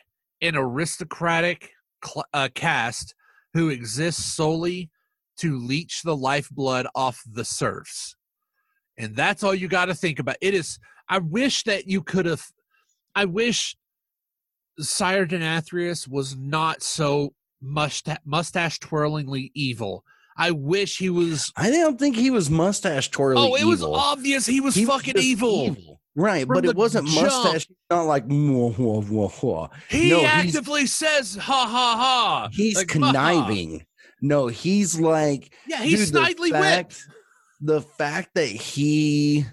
[0.42, 1.70] an aristocratic
[2.04, 3.14] cl- uh, cast
[3.54, 4.90] who exists solely
[5.38, 8.16] to leech the lifeblood off the serfs.
[8.98, 10.36] And that's all you got to think about.
[10.42, 10.78] It is
[11.08, 12.44] I wish that you could have
[13.14, 13.76] I wish
[14.78, 20.04] Sire Denathrius was not so musta- mustache twirlingly evil.
[20.36, 21.52] I wish he was.
[21.56, 23.52] I don't think he was mustache twirling.
[23.52, 26.00] oh, it was obvious he was He fucking just evil.
[26.14, 27.26] Right, but it wasn't jump.
[27.26, 27.66] mustache.
[27.90, 32.48] Not like "Mwah, mwah, mwah, mwah." He No, actively says ha ha ha.
[32.52, 33.86] he's Like, "Ha, ha." conniving.
[34.20, 37.06] No, he's like Yeah, he's Dude, the snidely fact- whipped.
[37.60, 39.46] the fact that he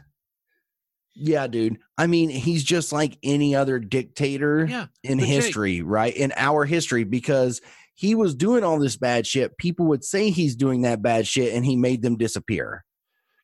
[1.16, 6.16] yeah dude i mean he's just like any other dictator Yeah, in Jake- history right
[6.16, 7.60] in our history because
[7.96, 11.54] he was doing all this bad shit people would say he's doing that bad shit
[11.54, 12.86] and he made them disappear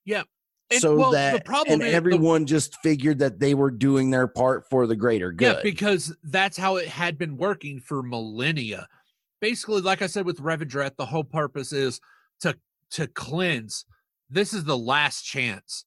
[0.06, 0.24] Yeah.
[0.72, 3.72] And, so well, that the problem and is the- everyone just figured that they were
[3.72, 7.80] doing their part for the greater good Yeah, because that's how it had been working
[7.80, 8.88] for millennia.
[9.42, 12.00] Basically, like I said with Revendreth, the whole purpose is
[12.42, 12.58] to
[12.92, 13.86] to cleanse.
[14.30, 15.86] This is the last chance.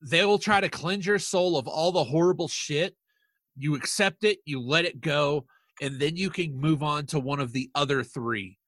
[0.00, 2.94] They will try to cleanse your soul of all the horrible shit.
[3.56, 5.46] You accept it, you let it go,
[5.80, 8.58] and then you can move on to one of the other three,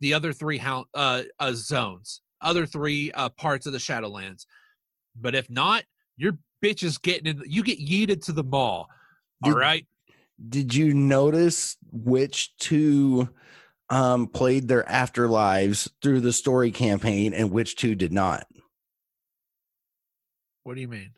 [0.00, 4.46] the other three uh, uh zones, other three uh parts of the Shadowlands.
[5.18, 5.84] But if not,
[6.16, 7.42] your bitch is getting in.
[7.46, 8.84] You get yeeted to the Maw.
[9.42, 9.86] All Did- right.
[10.48, 13.28] did you notice which two
[13.88, 18.46] um played their afterlives through the story campaign and which two did not
[20.64, 21.12] What do you mean?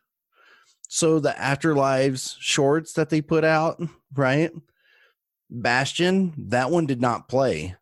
[0.91, 3.81] so the afterlives shorts that they put out
[4.15, 4.51] right
[5.51, 7.75] bastion that one did not play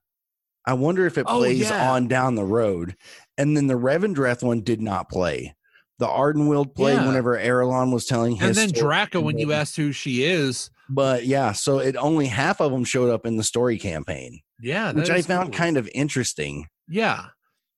[0.67, 1.91] i wonder if it Oh, plays yeah.
[1.93, 2.97] on down the road
[3.39, 5.55] and then the revendreth one did not play
[5.99, 7.07] the ardenweald played Yeah.
[7.07, 8.79] whenever Erelon was telling his And then.
[8.83, 12.85] Draco, when you asked who she is, but yeah so it only half of them
[12.85, 17.27] showed up in the story campaign yeah, which i found kind of interesting yeah.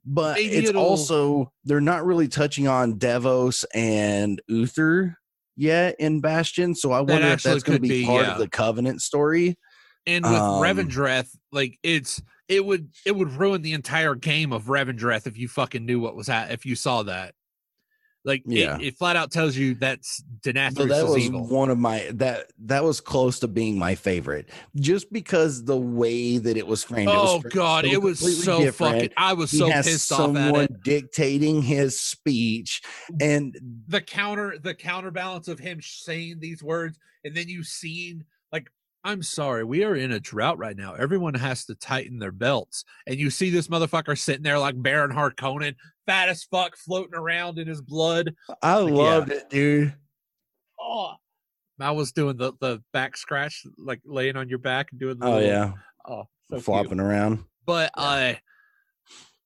[0.04, 5.16] but Maybe it's it'll- also they're not really touching on Devos and Uther
[5.56, 6.74] yet in Bastion.
[6.74, 8.32] So I wonder if that's going to be, be, part yeah.
[8.32, 9.58] of the Covenant story.
[10.06, 14.64] And with Um, Revendreth, like it's it would it would ruin the entire game of
[14.64, 17.34] Revendreth if you fucking knew what was at if you saw that.
[18.24, 18.76] Like Yeah.
[18.78, 21.46] it, it flat out tells you that's So Denathrius that is was evil.
[21.46, 26.36] one of my that that was close to being my favorite, just because the way
[26.38, 27.08] that it was framed.
[27.10, 28.94] it was Oh god, so it was so different.
[28.96, 30.82] fucking I was He so pissed off at someone it.
[30.82, 32.82] dictating his speech,
[33.20, 38.24] and The counter the counterbalance of him saying these words and then you seeing like
[39.08, 40.92] I'm sorry, we are in a drought right now.
[40.92, 42.84] Everyone has to tighten their belts.
[43.06, 45.74] And you see this motherfucker sitting there like Baron Harkonnen,
[46.06, 48.34] fat as fuck, floating around in his blood.
[48.62, 48.96] I Like, yeah.
[48.98, 49.94] loved it, dude.
[50.78, 51.12] Oh,
[51.80, 55.26] I was doing the the back scratch, like laying on your back and doing the
[55.26, 55.72] Oh little- yeah,
[56.06, 56.64] oh, so cute.
[56.64, 57.44] flopping around.
[57.64, 58.02] But Yeah.
[58.02, 58.34] uh,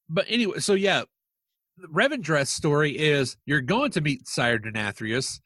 [0.08, 1.02] but anyway, so yeah,
[1.78, 5.38] the Revendreth's story is you're going to meet Sire Denathrius.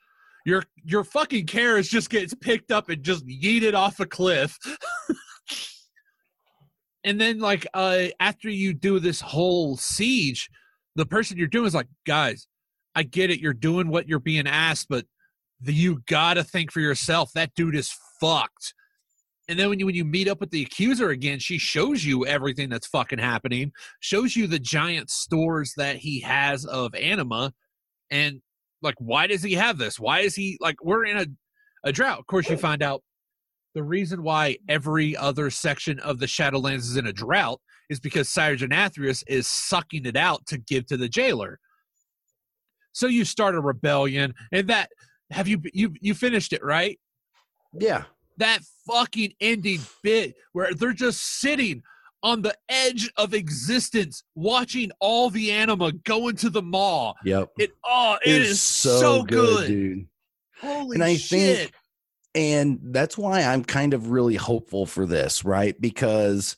[0.46, 4.56] Your your fucking carriage just gets picked up and just yeeted off a cliff.
[7.04, 10.48] and then like uh after you do this whole siege,
[10.94, 12.46] the person you're doing is like, guys,
[12.94, 15.04] I get it, you're doing what you're being asked, but
[15.60, 17.32] the, you gotta think for yourself.
[17.34, 18.72] That dude is fucked.
[19.48, 22.24] And then when you when you meet up with the accuser again, she shows you
[22.24, 27.52] everything that's fucking happening, shows you the giant stores that he has of anima,
[28.12, 28.42] and
[28.86, 30.00] like why does he have this?
[30.00, 31.26] Why is he like we're in a,
[31.84, 32.18] a drought?
[32.18, 33.02] Of course, you find out
[33.74, 37.60] the reason why every other section of the Shadowlands is in a drought
[37.90, 41.58] is because Denathrius is sucking it out to give to the jailer.
[42.92, 44.88] So you start a rebellion, and that
[45.30, 46.98] have you you you finished it right?
[47.78, 48.04] Yeah,
[48.38, 51.82] that fucking ending bit where they're just sitting
[52.22, 57.12] on the edge of existence watching all the anima go into the maw.
[57.24, 57.50] yep.
[57.58, 59.66] It oh, it It's is so, good.
[59.68, 60.06] dude.
[60.60, 61.58] Holy And I shit.
[61.58, 61.72] think-
[62.34, 65.78] and that's why I'm kind of really hopeful for this, right?
[65.80, 66.56] Because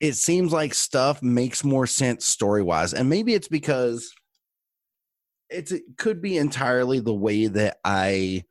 [0.00, 4.12] it seems like stuff makes more sense story wise, and maybe it's because
[5.48, 8.42] it's it could be entirely the way that I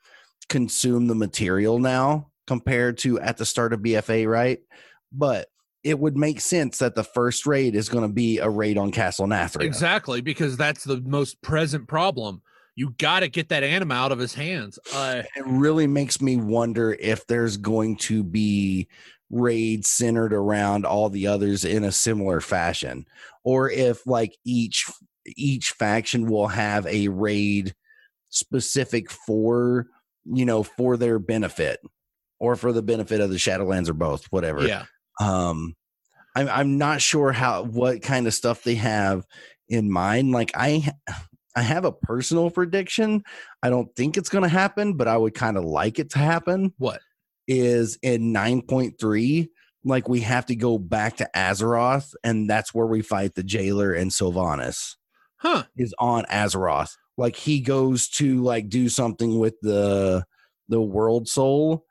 [0.48, 4.60] consume the material now compared to at the start of BFA, right?
[5.12, 5.48] But
[5.84, 8.92] it would make sense that the first raid is going to be a raid on
[8.92, 9.64] Castle Nathria.
[9.64, 12.42] Exactly, because that's the most present problem.
[12.76, 14.80] You got to get that anima out of his hands.
[14.94, 18.88] Uh, it really makes me wonder if there's going to be
[19.30, 23.06] raids centered around all the others in a similar fashion
[23.44, 24.90] or if like each
[25.26, 27.74] each faction will have a raid
[28.30, 29.88] specific for
[30.26, 31.80] you know for their benefit
[32.40, 34.86] or for the benefit of the shadowlands or both whatever yeah,
[35.20, 35.76] um
[36.36, 39.26] I'm, I'm not sure how what kind of stuff they have
[39.70, 40.92] in mind like i
[41.56, 43.24] i have a personal prediction
[43.62, 46.20] i don't think it's going to happen but i would kind of like it to
[46.20, 47.02] happen what?
[47.48, 49.48] is in 9.3
[49.86, 53.94] like we have to go back to azeroth and that's where we fight the jailer
[53.94, 54.96] and sylvanas
[55.38, 55.64] Huh?
[55.76, 60.26] is on azeroth like he goes to like do something with the
[60.70, 61.86] the world soul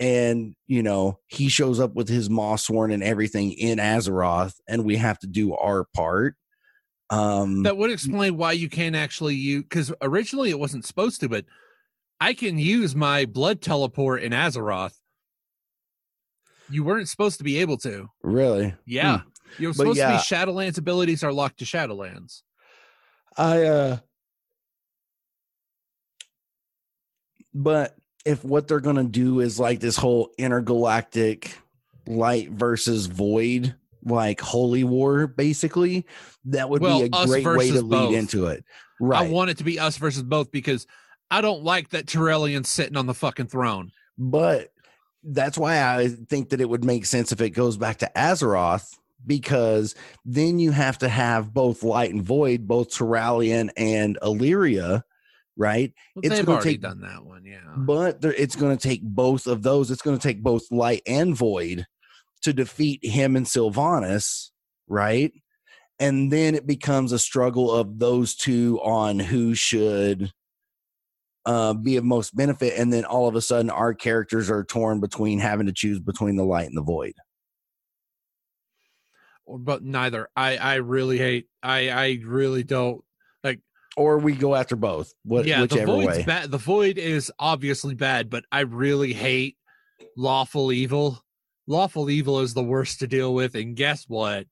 [0.00, 4.96] and you know he shows up with his Mawsworn and everything in azeroth and we
[4.96, 6.36] have to do our part
[7.10, 11.28] um That would explain why you can't actually use because originally it wasn't supposed to,
[11.28, 11.46] but
[12.20, 14.92] I can use my blood teleport in Azeroth.
[16.68, 18.08] You weren't supposed to be able to.
[18.22, 19.20] really Yeah.
[19.58, 19.76] You're Hmm.
[19.78, 20.08] Supposed yeah.
[20.12, 22.42] to be Shadowlands abilities are locked to Shadowlands.
[23.36, 23.96] I uh
[27.54, 27.96] but
[28.28, 31.56] if what they're gonna do is like this whole intergalactic
[32.06, 33.74] light versus void
[34.04, 36.06] like holy war basically
[36.44, 38.64] that would Well, be a great way to versus lead into it.
[39.00, 39.26] Right.
[39.26, 40.86] I want it to be us versus both because
[41.30, 43.90] I don't like that Turalyon's sitting on the fucking throne.
[44.16, 44.72] but
[45.24, 48.96] that's why i think that it would make sense if it goes back to azeroth
[49.26, 55.02] because then you have to have both light and void both Turalyon and alleria
[55.58, 57.58] right Well, It's they've already take- done that one, yeah.
[57.76, 59.90] but there, it's going to take both of those.
[59.90, 61.84] It's going to take both light and void
[62.42, 64.50] to defeat him and Sylvanas,
[64.86, 65.32] right?
[65.98, 70.30] And then it becomes a struggle of those two on who should
[71.44, 72.74] uh, be of most benefit.
[72.78, 76.36] And then all of a sudden, our characters are torn between having to choose between
[76.36, 77.14] the light and the void.
[79.44, 80.28] Or- But neither.
[80.36, 81.48] I I really hate.
[81.62, 83.02] I I really don't.
[83.98, 86.24] Or we go after both, what, yeah, the whichever void's way.
[86.24, 86.50] bad.
[86.50, 89.56] The void is obviously bad, but I really hate
[90.16, 91.22] lawful evil.
[91.66, 94.46] Lawful evil is the worst to deal with, and guess what?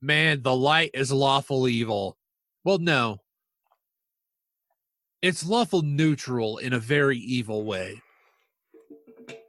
[0.00, 2.16] man, the light is lawful evil.
[2.64, 3.18] Well, no.
[5.22, 8.00] It's lawful neutral in a very evil way.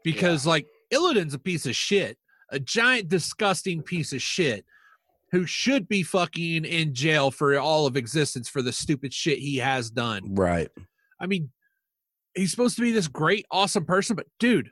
[0.04, 2.18] Because, like, Illidan's a piece of shit,
[2.50, 4.66] a giant, disgusting piece of shit
[5.32, 9.58] who should be fucking in jail for all of existence for the stupid shit he
[9.58, 10.36] has done.
[10.36, 10.70] Right.
[11.20, 11.50] I mean,
[12.34, 14.70] he's supposed to be this great, awesome person, but dude,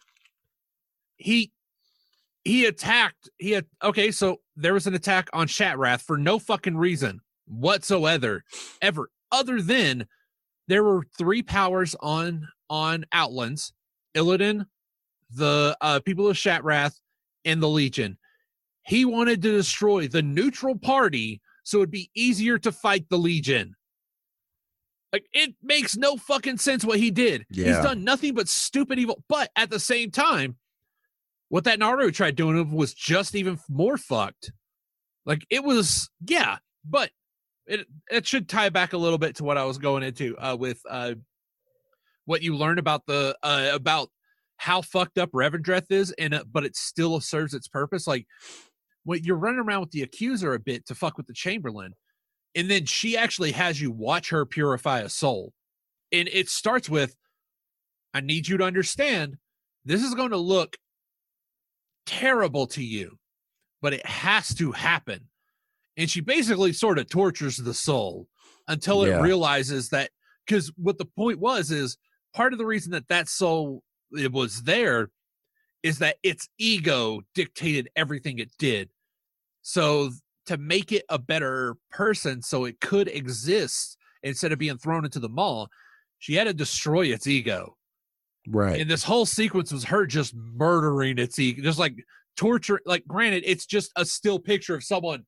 [1.18, 1.51] he
[2.43, 3.30] he attacked.
[3.38, 8.43] He had okay, so there was an attack on Shattrath for no fucking reason whatsoever,
[8.82, 10.08] ever, other than
[10.68, 13.74] there were three powers on on Outlands,
[14.16, 14.66] Illidan,
[15.30, 16.95] the uh, people of Shattrath,
[17.45, 18.18] and the Legion.
[18.88, 23.76] He wanted to destroy the neutral party so it'd be easier to fight the Legion.
[25.12, 27.46] Like it makes no fucking sense what he did.
[27.66, 29.22] He's done nothing but stupid evil.
[29.28, 30.56] But at the same time,
[31.50, 34.54] what that Naruto tried doing was just even more fucked.
[35.26, 37.12] Like it was, yeah, but
[37.66, 40.56] it it should tie back a little bit to what I was going into uh,
[40.56, 41.16] with uh,
[42.24, 44.10] what you learn about the uh, about
[44.56, 48.08] how fucked up Revendreth is, and uh, but it still serves its purpose.
[48.08, 48.26] Like
[49.08, 51.93] when you're running around with the accuser a bit to fuck with the Chamberlain,
[52.53, 55.53] and then she actually has you watch her purify a soul,
[56.12, 57.16] and it starts with,
[58.14, 59.38] "I need you to understand,
[59.86, 60.76] this is going to look
[62.05, 63.18] terrible to you,
[63.82, 65.30] but it has to happen."
[65.95, 68.28] And she basically sort of tortures the soul
[68.68, 69.22] until it Yeah.
[69.22, 70.12] realizes that
[70.45, 71.97] because what the point was is
[72.34, 75.12] part of the reason that that soul it was there
[75.82, 78.89] is that its ego dictated everything it did
[79.68, 80.09] so
[80.45, 85.20] to make it a better person so it could exist instead of being thrown into
[85.20, 85.68] the Maw
[86.20, 87.76] she had to destroy its ego
[88.49, 88.80] Right.
[88.80, 91.95] and this whole sequence was her just murdering its ego just like
[92.38, 95.26] torture like granted it's just a still picture of someone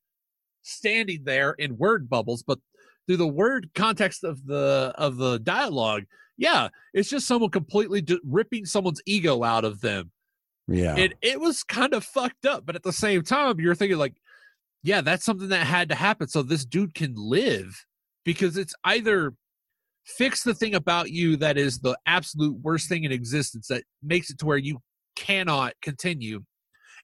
[0.62, 2.58] standing there in word bubbles but
[3.06, 6.04] through the word context of the of the dialogue
[6.38, 10.10] yeah it's just someone completely d- ripping someone's ego out of them
[10.66, 10.96] yeah.
[10.96, 14.14] it it was kind of fucked up but at the same time you're thinking like
[14.82, 17.84] yeah that's something that had to happen so this dude can live
[18.24, 19.34] because it's either
[20.06, 24.30] fix the thing about you that is the absolute worst thing in existence that makes
[24.30, 24.80] it to where you
[25.16, 26.42] cannot continue.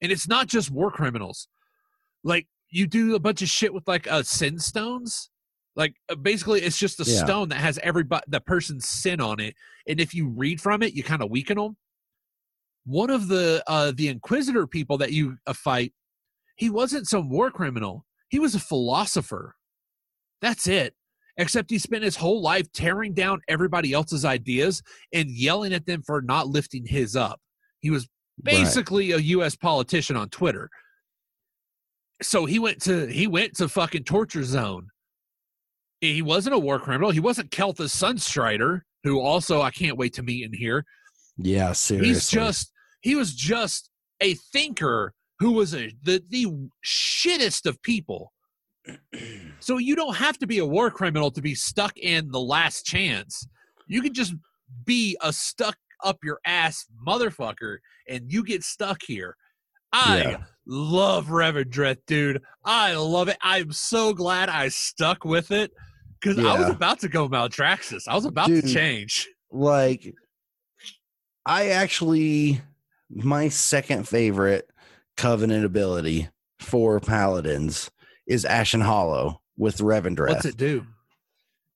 [0.02, 1.48] And it's not just war criminals.
[2.24, 5.30] Like you do a bunch of shit with like uh sin stones.
[5.76, 7.24] Like uh, basically it's just a Yeah.
[7.24, 9.54] stone that has everybody the person's sin on it
[9.86, 11.76] and if you read from it you kind of weaken them
[12.86, 15.92] one of the uh the inquisitor people that you uh, fight
[16.56, 18.04] he wasn't some war criminal.
[18.28, 19.54] He was a philosopher.
[20.42, 20.94] That's it.
[21.38, 24.82] Except he spent his whole life tearing down everybody else's ideas
[25.12, 27.40] and yelling at them for not lifting his up.
[27.80, 28.08] He was
[28.44, 28.56] Right.
[28.56, 30.68] basically a US politician on Twitter.
[32.22, 34.88] So he went to he went to fucking torture zone.
[36.00, 37.10] He wasn't a war criminal.
[37.10, 40.84] He wasn't Kael'thas Sunstrider who also I can't wait to meet in here.
[41.38, 41.72] Yeah.
[41.72, 42.08] Seriously.
[42.08, 43.90] He's just he was just
[44.20, 46.46] a thinker who was a the the
[46.84, 48.32] shittest of people.
[49.60, 52.84] So you don't have to be a war criminal to be stuck in the last
[52.84, 53.48] chance.
[53.88, 54.34] You can just
[54.84, 57.78] be a stuck up your ass motherfucker
[58.08, 59.34] and you get stuck here.
[59.92, 60.36] I Yeah.
[60.66, 62.42] love Revendreth, dude.
[62.64, 63.38] I love it.
[63.40, 65.72] I'm so glad I stuck with it
[66.20, 68.06] because I was about to go Maldraxxus.
[68.06, 68.62] I was about Dude.
[68.64, 69.26] to change.
[69.50, 70.14] like
[71.44, 72.60] I actually
[73.10, 74.70] my second favorite
[75.16, 77.90] covenant ability for paladins
[78.26, 80.28] is Ashen Hallow with Revendreth.
[80.28, 80.86] What's it do?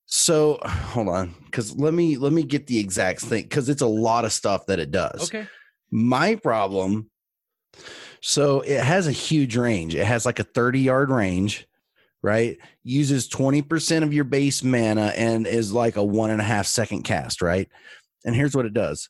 [0.05, 3.87] So hold on, because let me let me get the exact thing because it's a
[3.87, 5.29] lot of stuff that it does.
[5.29, 5.47] Okay.
[5.89, 7.09] My problem.
[8.21, 9.95] So it has a huge range.
[9.95, 11.65] It has like a 30 yard range,
[12.21, 12.57] right?
[12.83, 17.03] Uses 20% of your base mana and is like a one and a half second
[17.03, 17.69] cast, right?
[18.25, 19.09] And here's what it does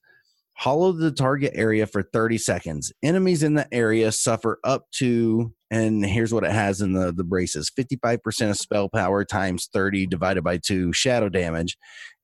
[0.62, 2.94] hollow the target area for 30 seconds.
[3.02, 7.24] Enemies in the area suffer up to, and here's what it has in the, the
[7.24, 11.78] braces 55% of spell power times 30 divided by two shadow damage.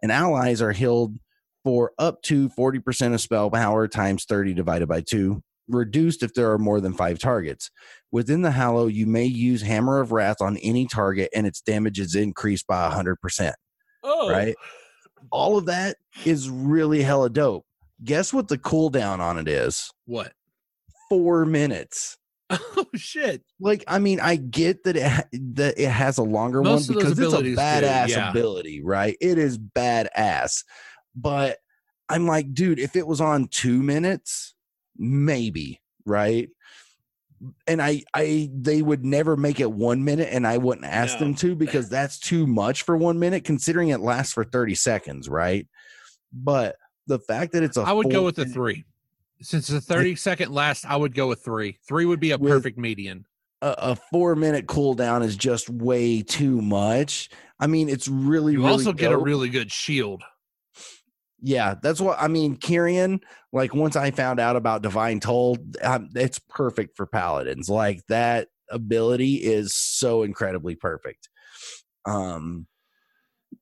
[0.04, 1.16] And allies are healed
[1.64, 6.52] for up to 40% of spell power times 30 divided by 2, reduced if there
[6.52, 7.72] are more than five targets.
[8.12, 12.00] Within the Hallow, you may use Hammer of Wrath on any target and its damage
[12.00, 13.54] is increased by 100%.
[14.04, 14.56] Oh, Right?
[15.32, 17.66] All of that is really hella dope.
[18.04, 19.91] Guess what the cooldown on it is?
[20.06, 20.34] What?
[21.10, 22.18] Four minutes.
[22.78, 23.43] Oh shit!
[23.60, 27.20] Like, I mean, I get that it that it has a longer Most one because
[27.20, 28.30] it's a do, badass yeah.
[28.30, 29.18] ability, right?
[29.20, 30.64] It is badass.
[31.14, 31.58] But
[32.08, 34.54] I'm like, dude, if it was on two minutes,
[34.95, 36.48] maybe, right?
[37.68, 41.26] and I I they would never make it one minute, and I wouldn't ask No.
[41.26, 45.28] them to because that's too much for one minute, considering it lasts for thirty seconds,
[45.28, 45.68] right?
[46.32, 46.78] But
[47.08, 48.86] the fact that it's a I would go with the three.
[49.41, 51.78] Since the 30 second last, I would go with three.
[51.88, 53.26] Three would be a perfect median.
[53.62, 57.30] a, a four minute cooldown is just way too much.
[57.60, 60.24] I mean, it's really You really also get a really good shield.
[61.39, 62.58] Yeah, that's what I mean.
[62.58, 63.22] Kyrian,
[63.53, 67.70] like once I found out about Divine Toll, um, it's perfect for paladins.
[67.70, 71.30] Like that ability is so incredibly perfect.
[72.05, 72.66] Um,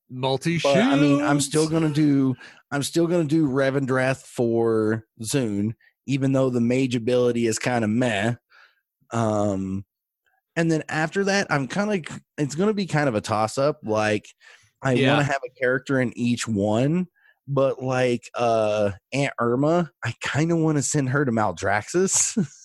[0.10, 2.36] Multi but I mean, I'm still gonna do,
[2.72, 5.74] I'm still gonna do Revendreth for Zune,
[6.06, 8.36] even though the mage ability is kind of meh.
[9.12, 9.86] Um,
[10.56, 13.80] and then after that, I'm kind of, it's gonna be kind of a toss up.
[13.84, 14.26] Like,
[14.84, 15.10] I Yeah.
[15.10, 17.08] want to have a character in each one,
[17.48, 22.38] but like uh Aunt Irma, I kind of want to send her to Maldraxxus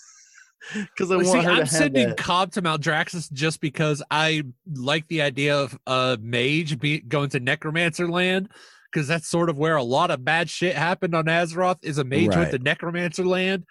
[0.74, 2.14] because I Well, want See, her to I'm sending.
[2.16, 4.42] Cobb to Maldraxxus just because I
[4.74, 8.48] like the idea of a mage be, going to Necromancer land
[8.92, 11.78] because that's sort of where a lot of bad shit happened on Azeroth.
[11.82, 12.50] Is a mage went Right.
[12.52, 13.64] to Necromancer land,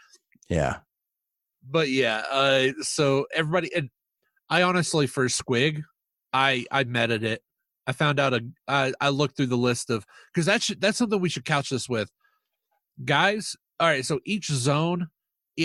[0.48, 0.78] Yeah,
[1.70, 2.24] but yeah.
[2.30, 3.90] Uh, so everybody, and
[4.50, 5.84] I honestly for Squig,
[6.34, 7.42] I I meted it.
[7.86, 10.98] I found out a I I looked through the list of because that should that's
[10.98, 12.10] something we should couch this with,
[13.04, 13.56] guys.
[13.80, 15.08] All right, so each zone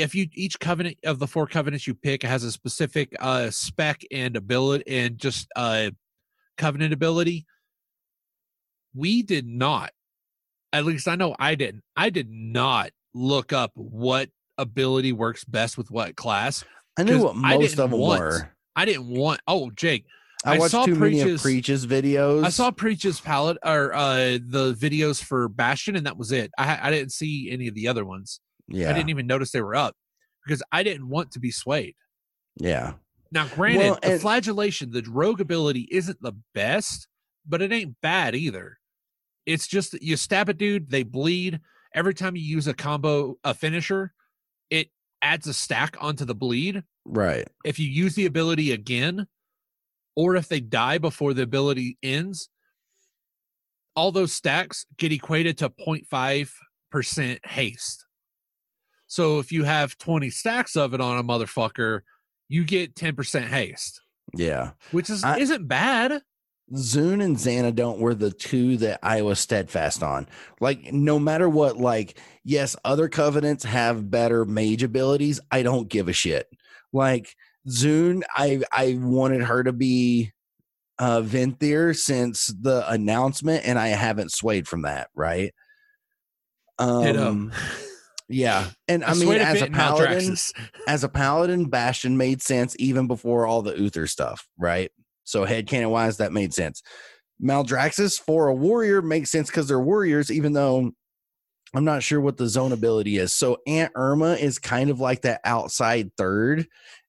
[0.02, 4.02] if you each covenant of the four covenants you pick has a specific uh spec
[4.10, 5.90] and ability and just uh
[6.58, 7.46] covenant ability
[8.94, 9.90] we did not
[10.72, 14.28] at least i know i didn't i did not look up what
[14.58, 16.64] ability works best with what class
[16.96, 18.50] I knew what most of them want- were.
[18.76, 20.06] i didn't want oh jake
[20.46, 22.44] I I watched saw too many of Preach's- Preach's videos.
[22.44, 26.78] i saw preach's palette or uh the videos for bastion and that was it i
[26.88, 29.74] i didn't see any of the other ones yeah, i didn't even notice they were
[29.74, 29.94] up
[30.44, 31.94] because i didn't want to be swayed
[32.60, 32.94] yeah,
[33.32, 37.08] Now, granted, Well, the flagellation, the rogue ability isn't the best,
[37.46, 38.78] but it ain't bad either.
[39.44, 41.60] It's just that you stab a dude, they bleed.
[41.94, 44.12] Every time you use a combo, a finisher,
[44.70, 44.88] it
[45.20, 46.82] adds a stack onto the bleed.
[47.04, 47.46] right.
[47.64, 49.26] If you use the ability again,
[50.16, 52.48] or if they die before the ability ends,
[53.96, 58.06] all those stacks get equated to 0.5% haste.
[59.14, 62.00] So if you have 20 stacks of it on a motherfucker,
[62.48, 64.00] you get 10% haste
[64.36, 64.72] Yeah.
[64.90, 66.20] which is I- isn't bad.
[66.72, 70.26] Zune and Xanadont were the two that I was steadfast on.
[70.60, 75.38] Like, no matter what, like, yes, other covenants have better mage abilities.
[75.48, 76.48] I don't give a shit.
[76.92, 77.36] Like,
[77.68, 80.32] Zune, I I wanted her to be
[80.98, 85.54] uh Venthyr since the announcement, and I haven't swayed from that, right?
[86.78, 87.52] Um
[88.28, 88.70] yeah.
[88.88, 90.36] And I, I mean as a paladin,
[90.88, 94.90] as a paladin, Bastion made sense even before all the Uther stuff, right?
[95.24, 96.82] So head headcanon wise, that made sense.
[97.42, 100.92] Maldraxxus for a warrior makes sense because they're warriors, even though
[101.74, 103.32] I'm not sure what the zone ability is.
[103.32, 106.66] So Aunt Irma is kind of like that outside third.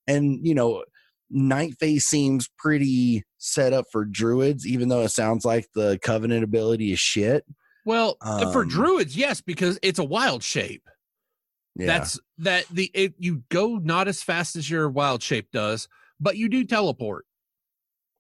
[0.08, 0.84] And you know,
[1.30, 6.44] Night Fae seems pretty set up for druids, even though it sounds like the covenant
[6.44, 7.46] ability is shit.
[7.86, 10.82] Well, uh, for um, druids, yes, because it's a wild shape.
[11.76, 11.88] Yeah.
[11.88, 15.88] That's that the it, you go not as fast as your wild shape does,
[16.20, 17.26] but you do teleport.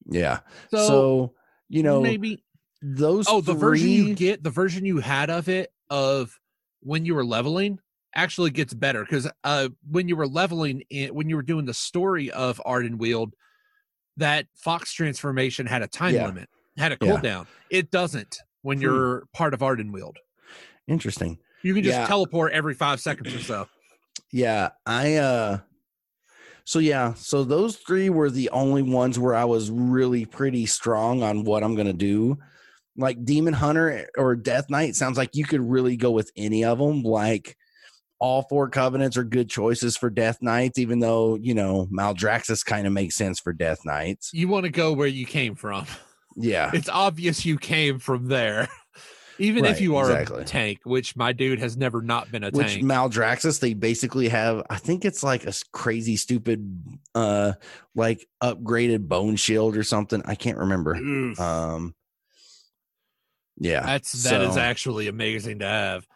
[0.10, 0.40] yeah.
[0.72, 1.34] So, So,
[1.70, 2.44] you know, maybe
[2.82, 6.38] those oh the version you get the version you had of it of
[6.82, 7.80] when you were leveling
[8.14, 11.74] actually gets better because uh when you were leveling in when you were doing the
[11.74, 13.32] story of Ardenweald,
[14.18, 16.26] that fox transformation had a time Yeah.
[16.28, 17.18] limit, had a Yeah.
[17.18, 17.48] cooldown.
[17.70, 18.84] It doesn't when Hmm.
[18.84, 20.18] you're part of Ardenweald.
[20.88, 21.40] interesting.
[21.66, 22.06] You can just Yeah.
[22.06, 23.68] teleport every five seconds or so.
[24.32, 25.60] Yeah, I uh
[26.64, 31.24] so yeah, so those three were the only ones where I was really pretty strong
[31.24, 32.38] on what I'm going to do.
[32.98, 36.78] Like Demon Hunter or Death Knight sounds like you could really go with any of
[36.78, 37.02] them.
[37.02, 37.58] Like
[38.20, 42.86] all four covenants are good choices for Death Knights even though, you know, Maldraxxus kind
[42.86, 44.30] of makes sense for Death Knights.
[44.34, 45.88] You want to go where you came from.
[46.36, 46.70] Yeah.
[46.74, 48.68] It's obvious you came from there.
[49.38, 50.42] Even if you are exactly.
[50.42, 52.84] a tank, which my dude has never not been a Which tank.
[52.84, 56.82] Maldraxxus they basically have I think it's like a crazy stupid
[57.14, 57.54] uh
[57.96, 60.22] like upgraded bone shield or something.
[60.26, 60.96] I can't remember.
[60.96, 61.40] Oof.
[61.40, 61.96] Um,
[63.58, 66.08] yeah, That's that is so- actually amazing to have.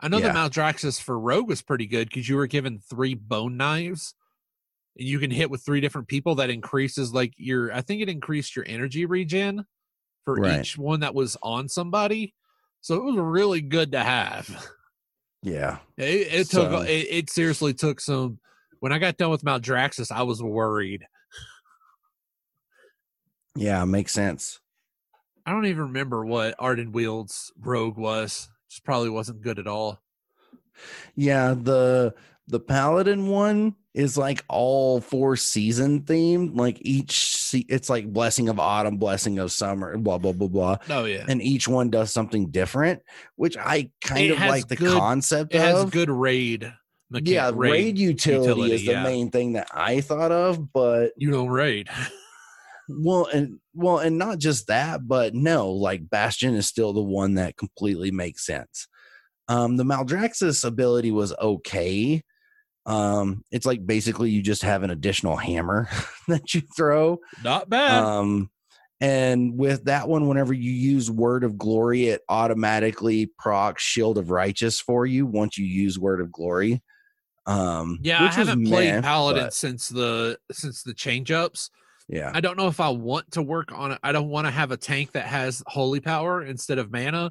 [0.00, 0.28] I know Yeah.
[0.32, 4.14] the Maldraxxus for Rogue was pretty good because you were given three bone knives,
[4.96, 6.36] and you can hit with three different people.
[6.36, 7.72] That increases like your.
[7.72, 9.64] I think it increased your energy regen
[10.24, 10.60] for Right.
[10.60, 12.34] each one that was on somebody.
[12.80, 14.48] So it was really good to have.
[15.42, 18.38] yeah, It, it took So- it, it seriously took some
[18.80, 21.04] When I got done with Maldraxxus, I was worried.
[23.56, 24.60] Yeah, makes sense.
[25.44, 28.48] I don't even remember what Ardenweald's rogue was.
[28.70, 30.00] Just probably wasn't good at all.
[31.16, 32.14] Yeah, the
[32.46, 36.56] the paladin one is like all four season themed.
[36.56, 40.76] Like each se- it's like blessing of autumn, blessing of summer, blah blah blah blah.
[40.88, 41.24] Oh yeah.
[41.28, 43.02] And each one does something different,
[43.36, 45.90] which I kind It of like the good- concept It has of.
[45.90, 46.72] good raid.
[47.10, 49.02] Yeah, raid, utility, utility, is the yeah.
[49.02, 51.88] main thing that I thought of, but You don't raid.
[52.88, 57.34] well, and well, and not just that, but no, like Bastion is still the one
[57.34, 58.86] that completely makes sense.
[59.48, 62.22] Um, the Maldraxxus ability was okay.
[62.88, 65.88] Um, it's like basically you just have an additional hammer
[66.28, 67.20] that you throw.
[67.44, 68.02] Not bad.
[68.02, 68.50] Um,
[69.00, 74.30] and with that one, whenever you use Word of Glory, it automatically procs Shield of
[74.30, 76.82] Righteous for you once you use Word of Glory.
[77.46, 81.70] Um, yeah, I haven't played Paladin but since the since the change ups.
[82.08, 83.98] Yeah, I don't know if I want to work on it.
[84.02, 87.30] I don't want to have a tank that has holy power instead of mana.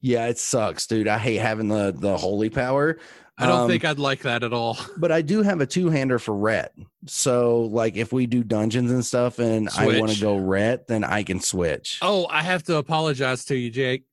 [0.00, 1.08] Yeah, it sucks, dude.
[1.08, 2.98] I hate having the the holy power.
[3.36, 4.78] I don't Um, think I'd like that at all.
[4.96, 6.72] but I do have a two hander for ret.
[7.06, 11.02] So like if we do dungeons and stuff and I want to go ret, then
[11.02, 11.98] I can switch.
[12.00, 14.04] Oh, I have to apologize to you, Jake.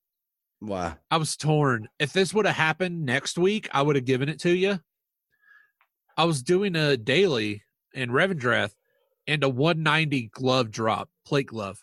[0.60, 0.96] Why?
[1.12, 1.88] I was torn.
[2.00, 4.80] If this would have happened next week, I would have given it to you.
[6.18, 8.74] I was doing a daily in Revendreth
[9.28, 11.80] and a 190 glove drop, plate glove.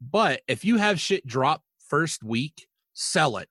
[0.00, 2.66] But if you have shit drop first week,
[3.00, 3.48] sell it.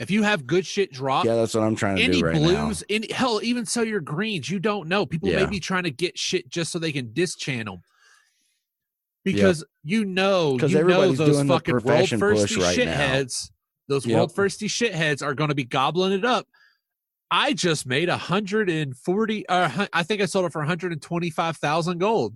[0.00, 2.34] If you have good shit drop, Yeah, that's what I'm trying to any do right
[2.34, 4.50] blues, any hell, even sell your greens.
[4.50, 5.06] You don't know.
[5.06, 7.68] People may be trying to get shit just so they can disenchant.
[9.24, 13.24] Because you know, you know everybody's those fucking world thirsty right now.
[13.88, 14.16] those Yep.
[14.16, 16.46] world thirsty shitheads are going to be gobbling it up.
[17.30, 19.48] I just made a hundred and forty.
[19.48, 22.34] Uh, I think I sold it for one hundred and twenty-five thousand gold,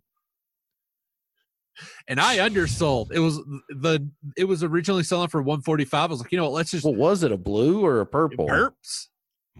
[2.08, 3.12] and I undersold.
[3.12, 3.36] It was
[3.68, 6.10] the it was originally selling for one forty-five.
[6.10, 6.52] I was like, you know what?
[6.52, 6.84] Let's just.
[6.84, 7.32] What was it?
[7.32, 8.46] A blue or a purple?
[8.46, 9.08] perps.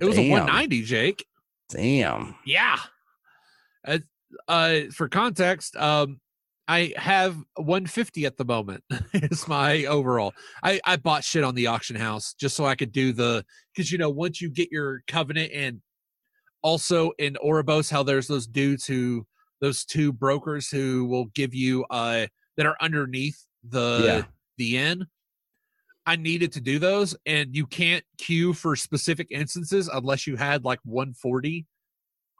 [0.00, 1.26] It was a one ninety, Jake.
[1.70, 2.34] Damn.
[2.44, 2.78] Yeah.
[3.86, 3.98] Uh,
[4.46, 6.20] uh, for context, um,
[6.68, 8.84] I have 150 at the moment.
[9.14, 10.34] it's my overall.
[10.62, 13.44] I I bought shit on the auction house just so I could do the
[13.74, 15.80] because you know once you get your covenant and
[16.62, 19.26] also in Oribos how there's those dudes who
[19.60, 24.22] those two brokers who will give you uh that are underneath the Yeah.
[24.56, 25.06] the inn.
[26.06, 30.64] I needed to do those, and you can't queue for specific instances unless you had
[30.64, 31.66] like 140,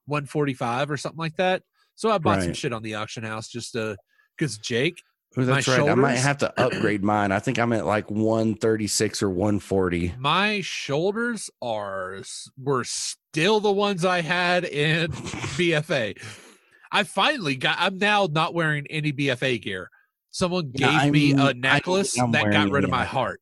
[0.06, 1.62] 145 or something like that.
[1.94, 3.96] So I bought some shit on the auction house just to
[4.36, 5.02] because Jake,
[5.36, 5.90] Oh, that's My right.
[5.90, 7.30] I might have to upgrade mine.
[7.32, 10.14] I think I'm at like 136 or 140.
[10.18, 12.22] my shoulders are
[12.56, 16.16] were still the ones I had in BFA.
[16.92, 17.76] I finally got.
[17.78, 19.90] I'm now not wearing any BFA gear.
[20.30, 23.40] Someone gave Yeah, me a necklace that got rid of my heart.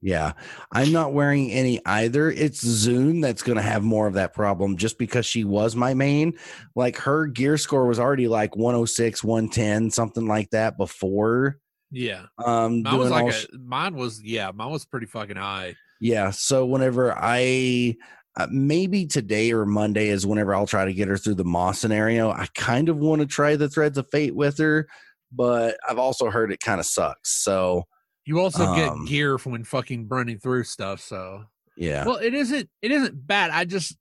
[0.00, 0.34] Yeah.
[0.70, 2.30] I'm not wearing any either.
[2.30, 5.94] It's Zune that's going to have more of that problem just because she was my
[5.94, 6.38] main.
[6.76, 11.58] Like her gear score was already like 106, 110, something like that before.
[11.90, 15.74] Yeah, Um, mine was like sh- mine was yeah, mine was pretty fucking high.
[16.00, 16.30] Yeah.
[16.30, 17.96] So whenever I
[18.38, 21.72] uh, maybe today or Monday is whenever I'll try to get her through the Maw
[21.72, 22.30] scenario.
[22.30, 24.88] I kind of want to try the Threads of Fate with her,
[25.32, 27.42] but I've also heard it kind of sucks.
[27.42, 27.84] So
[28.24, 31.00] You also Um, get gear from when fucking running through stuff.
[31.00, 31.44] So
[31.76, 33.50] yeah, well, it isn't it isn't bad.
[33.50, 33.96] I just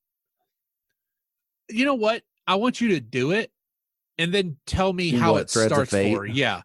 [1.69, 2.21] you know what?
[2.45, 3.51] I want you to do it
[4.17, 6.25] and then tell me how what, it starts for.
[6.25, 6.61] Yeah.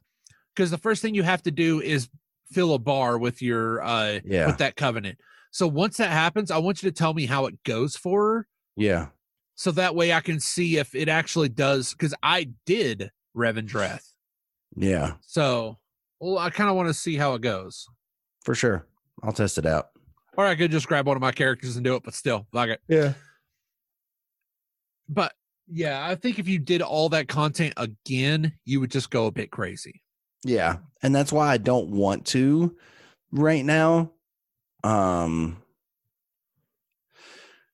[0.55, 2.09] Because the first thing you have to do is
[2.51, 5.19] fill a bar with your uh yeah, with that covenant.
[5.53, 8.47] So once that happens, I want you to tell me how it goes for her.
[8.77, 9.07] yeah.
[9.55, 14.03] So that way I can see if it actually does because I did Revendreth.
[14.75, 15.77] Yeah, So
[16.19, 17.87] well, I kind of want to see how it goes.
[18.43, 18.87] for sure.
[19.23, 19.91] I'll test it out.
[20.39, 22.71] Or I could just grab one of my characters and do it, but still, like
[22.71, 22.81] it.
[22.89, 23.13] Yeah.
[25.09, 25.35] But
[25.69, 29.31] yeah, I think if you did all that content again, you would just go a
[29.31, 30.03] bit crazy.
[30.43, 30.79] Yeah.
[31.03, 32.75] And that's why I don't want to
[33.31, 34.11] right now.
[34.85, 35.59] Um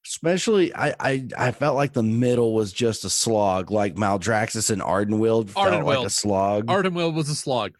[0.05, 4.81] especially I I, I felt like the middle was just a slog, like Maldraxxus and
[4.83, 6.07] Ardenweald felt like Ardenweald.
[6.07, 6.67] a slog.
[6.67, 7.75] Ardenweald was a slog.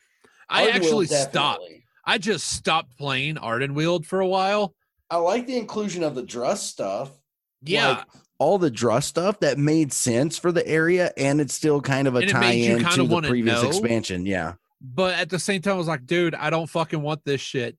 [0.49, 1.63] I Ardenweald actually stopped.
[2.05, 4.75] I just stopped playing Ardenweald for a while.
[5.11, 7.11] I like the inclusion of the Drust stuff.
[7.63, 8.05] Yeah, Like,
[8.39, 12.15] all the Drust stuff that made sense for the area, and it's still kind of
[12.15, 13.69] a And it made you tie-in kinda to the previous know.
[13.69, 14.25] expansion.
[14.27, 14.55] Yeah.
[14.81, 17.77] but at the same time, I was like, dude, I don't fucking want this shit.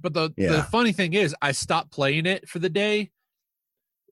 [0.00, 3.10] But the the funny thing is, I stopped playing it for the day.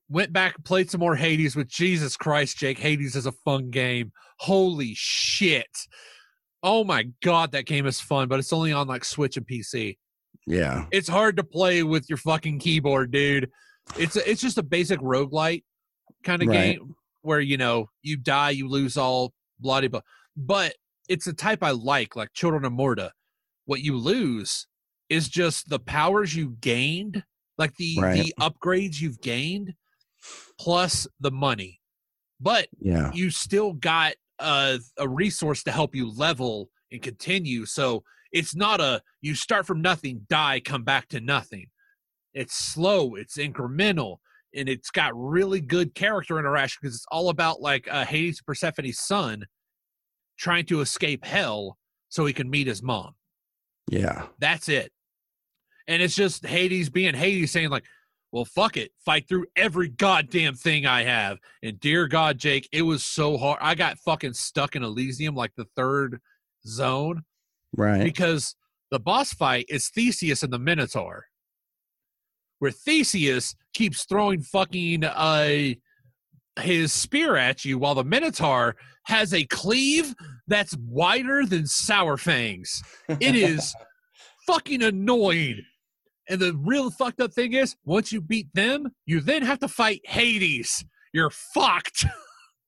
[0.09, 2.79] went back and played some more Hades with Jesus Christ, Jake.
[2.79, 4.13] Hades is a fun game.
[4.39, 5.67] Holy shit.
[6.63, 9.99] Oh my god, that game is fun, but it's only on like Switch and PC.
[10.47, 10.87] Yeah.
[10.93, 13.51] It's hard to play with your fucking keyboard, dude.
[13.99, 15.65] It's a, it's just a basic roguelite
[16.25, 16.77] kind of Right.
[16.79, 20.03] game where you know you die, you lose all bloody but
[20.37, 20.75] but
[21.09, 23.13] it's a type I like, like Children of Morta.
[23.65, 24.67] What you lose
[25.09, 27.23] is just the powers you gained,
[27.59, 28.25] like the Right.
[28.25, 29.75] the upgrades you've gained,
[30.59, 31.81] plus the money.
[32.41, 33.13] But Yeah.
[33.13, 37.65] you still got a, a resource to help you level and continue.
[37.67, 41.71] So it's not a you start from nothing, die, come back to nothing.
[42.35, 44.19] It's slow, it's incremental,
[44.55, 48.99] and it's got really good character interaction because it's all about like uh, Hades Persephone's
[48.99, 49.47] son
[50.39, 51.79] trying to escape hell
[52.11, 53.15] so he can meet his mom.
[53.91, 54.27] Yeah.
[54.39, 54.93] That's it.
[55.89, 57.85] And it's just Hades being Hades saying, like,
[58.33, 58.91] well, fuck it.
[59.05, 61.39] Fight through every goddamn thing I have.
[61.63, 63.59] And dear God, Jake, it was so hard.
[63.63, 66.21] I got fucking stuck in Elysium, like the third
[66.67, 67.23] zone,
[67.77, 68.03] Right.
[68.03, 68.57] because
[68.91, 71.27] the boss fight is Theseus and the Minotaur.
[72.59, 75.75] Where Theseus keeps throwing fucking uh
[76.61, 80.15] his spear at you while the Minotaur has a cleave
[80.47, 82.83] that's wider than Sour Fangs.
[83.21, 83.75] It is
[84.47, 85.61] fucking annoying.
[86.29, 89.69] And the real fucked up thing is, once you beat them, you then have to
[89.69, 90.85] fight Hades.
[91.13, 92.05] You're fucked.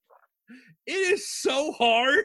[0.87, 2.25] it is so hard.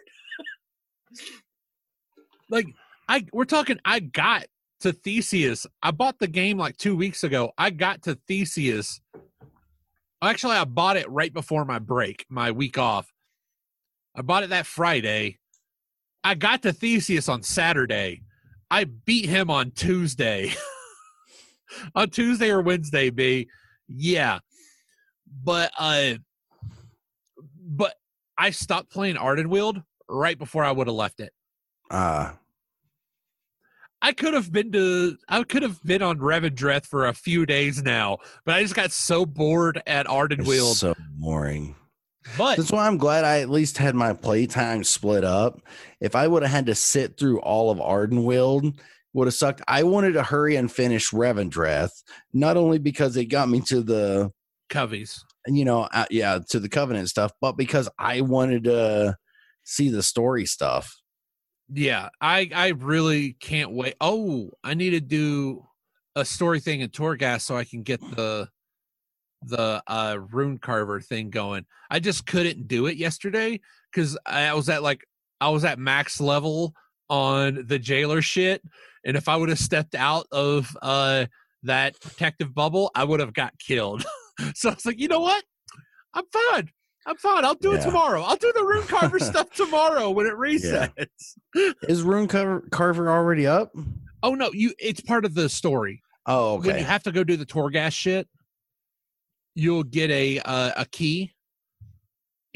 [2.50, 2.68] like
[3.08, 4.46] I we're talking I got
[4.82, 5.66] to Theseus.
[5.82, 7.52] I bought the game like 2 weeks ago.
[7.58, 9.02] I got to Theseus.
[10.22, 13.12] Actually, I bought it right before my break, my week off.
[14.16, 15.40] I bought it that Friday.
[16.24, 18.22] I got to Theseus on Saturday.
[18.72, 20.54] I beat him on Tuesday.
[21.96, 23.48] on Tuesday or Wednesday, B.
[23.88, 24.40] Yeah.
[25.44, 26.16] But uh
[27.66, 27.96] but
[28.38, 31.32] I stopped playing Ardenweald right before I would have left it.
[31.90, 32.34] Uh
[34.02, 37.82] I could have been to I could have been on Revendreth for a few days
[37.82, 40.76] now, but I just got so bored at Ardenweald.
[40.76, 41.76] so boring.
[42.38, 45.62] but That's why I'm glad I at least had my playtime split up.
[46.02, 48.78] If I would have had to sit through all of Ardenweald,
[49.14, 49.62] would have sucked.
[49.68, 51.92] I wanted to hurry and finish Revendreth,
[52.34, 54.32] not only because it got me to the,
[54.70, 55.20] Coveys.
[55.48, 59.18] you know, uh, yeah, to the Covenant stuff, but because I wanted to
[59.64, 61.00] see the story stuff.
[61.72, 63.96] Yeah, I I really can't wait.
[64.02, 65.66] Oh, I need to do
[66.16, 68.50] a story thing in Torghast so I can get the
[69.46, 71.66] the uh rune carver thing going.
[71.90, 73.60] I just couldn't do it yesterday
[73.92, 75.06] because I was at like
[75.40, 76.74] I was at max level
[77.14, 78.64] on the jailer shit,
[79.06, 81.28] and if I would have stepped out of uh
[81.62, 84.04] that protective bubble, I would have got killed.
[84.56, 85.44] so I was like, you know what?
[86.16, 86.70] I'm fine.
[87.06, 87.46] I'm fine.
[87.46, 88.24] I'll do it tomorrow.
[88.24, 91.36] I'll do the rune carver stuff tomorrow when it resets.
[91.84, 93.72] Is Rune Carver, Carver already up?
[94.24, 96.02] Oh no, you it's part of the story.
[96.26, 96.70] Oh, okay.
[96.70, 98.28] When you have to go do the Torghast shit,
[99.54, 101.33] you'll get a uh, a key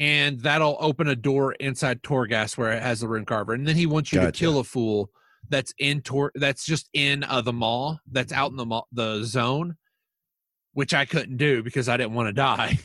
[0.00, 3.52] and that'll open a door inside Torghast where it has the rune carver.
[3.52, 4.32] And then he wants you Gotcha.
[4.32, 5.10] to kill a fool
[5.48, 9.24] that's in Tor that's just in uh, the Maw, that's out in the Maw, the
[9.24, 9.76] zone,
[10.72, 12.78] which I couldn't do because I didn't want to die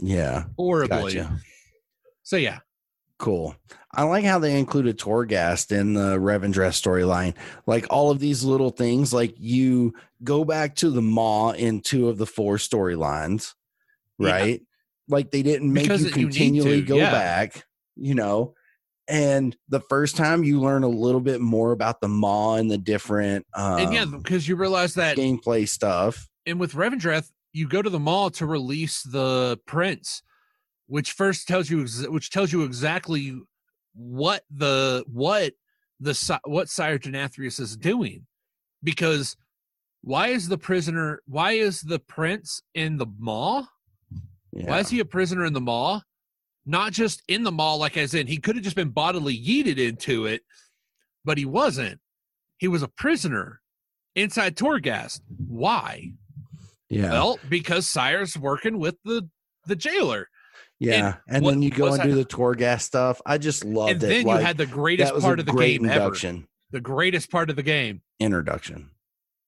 [0.00, 0.44] Yeah.
[0.56, 1.14] horribly.
[1.14, 1.38] Gotcha.
[2.22, 2.60] So yeah.
[3.18, 3.54] Cool.
[3.92, 7.34] I like how they included Torghast in the Revendreth storyline.
[7.66, 9.92] Like all of these little things, like you
[10.24, 13.52] go back to the Maw in two of the four storylines,
[14.18, 14.56] Yeah.
[15.10, 17.10] Like they didn't make Because you you continually to, go yeah.
[17.10, 17.64] back,
[17.96, 18.54] you know.
[19.08, 22.78] And the first time you learn a little bit more about the Maw and the
[22.78, 26.28] different um, and yeah, because you realize that gameplay stuff.
[26.46, 30.22] and with Revendreth, you go to the Maw to release the prince,
[30.86, 33.36] which first tells you ex- which tells you exactly
[33.94, 35.54] what the what
[35.98, 38.26] the what Sire Denathrius is doing,
[38.84, 39.36] because
[40.02, 41.20] why is the prisoner?
[41.26, 43.64] Why is the prince in the Maw?
[44.52, 44.66] Yeah.
[44.70, 46.00] Why is he a prisoner in the Maw?
[46.66, 49.78] Not just in the Maw, like as in he could have just been bodily yeeted
[49.78, 50.42] into it,
[51.24, 52.00] but he wasn't.
[52.58, 53.60] He was a prisoner
[54.14, 55.20] inside Torghast.
[55.48, 56.12] Why?
[56.88, 57.12] yeah.
[57.12, 59.28] Well, because Sire's working with the
[59.66, 60.28] the jailer,
[60.78, 61.16] yeah.
[61.28, 63.20] And, what- then you go and do the Torghast stuff.
[63.24, 64.06] I just loved and it.
[64.06, 66.00] then Like, you had the greatest part of the great game ever.
[66.04, 66.48] induction.
[66.72, 68.00] The greatest part of the game.
[68.20, 68.90] introduction.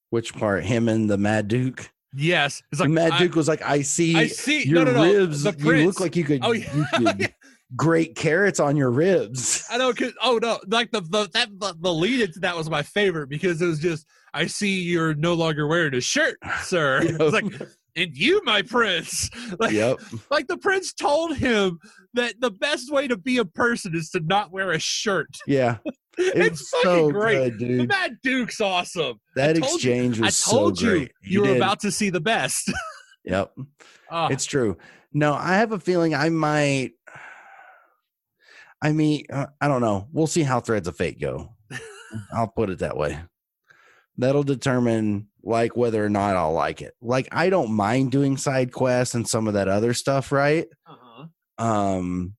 [0.09, 0.63] Which part?
[0.65, 1.89] Him and the Mad Duke.
[2.15, 4.67] Yes, it's like Mad I- Duke was like, "I see, I see.
[4.67, 5.13] your no, no, no.
[5.13, 5.45] ribs.
[5.45, 7.33] You look like you could, Oh you could
[7.75, 9.93] grate carrots on your ribs." I know.
[9.93, 13.29] Cause, oh no, like the the that the, the lead into that was my favorite
[13.29, 17.01] because it was just I see you're no longer wearing a shirt, sir.
[17.03, 17.21] Yep.
[17.21, 19.29] It's like and you, my prince.
[19.59, 19.99] Like, Yep.
[20.31, 21.77] like the prince told him
[22.15, 25.29] that the best way to be a person is to not wear a shirt.
[25.45, 25.77] Yeah.
[26.17, 27.57] It It's fucking so great.
[27.57, 27.89] good, dude.
[27.89, 29.19] Matt Duke's awesome.
[29.35, 31.11] That told you- exchange I was told so you great.
[31.21, 32.71] You were about to see the best.
[33.25, 33.53] Yep.
[34.11, 34.77] Ah, It's true.
[35.13, 36.91] No, I have a feeling I might.
[38.81, 40.09] I mean, uh, I don't know.
[40.11, 41.55] We'll see how Threads of Fate go.
[42.33, 43.17] I'll put it that way.
[44.17, 46.93] That'll determine like whether or not I'll like it.
[47.01, 50.67] Like I don't mind doing side quests and some of that other stuff, right?
[50.85, 51.27] uh-huh.
[51.65, 52.35] Um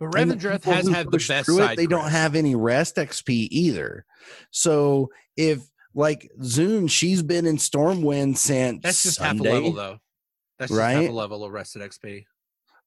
[0.00, 4.06] But Revendreth has had the best it, side They don't have any rest XP either.
[4.50, 5.60] So if
[5.94, 9.50] like Zune, she's been in Stormwind since That's just Sunday.
[9.50, 9.98] half a level though.
[10.58, 11.08] That's just half right?
[11.08, 12.24] a level of rested XP.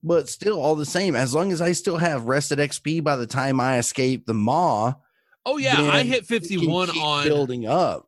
[0.02, 3.26] but still all the same as long as i still have rested xp by the
[3.26, 4.94] time i escape the maw
[5.46, 8.08] Oh yeah, I hit 51 on building up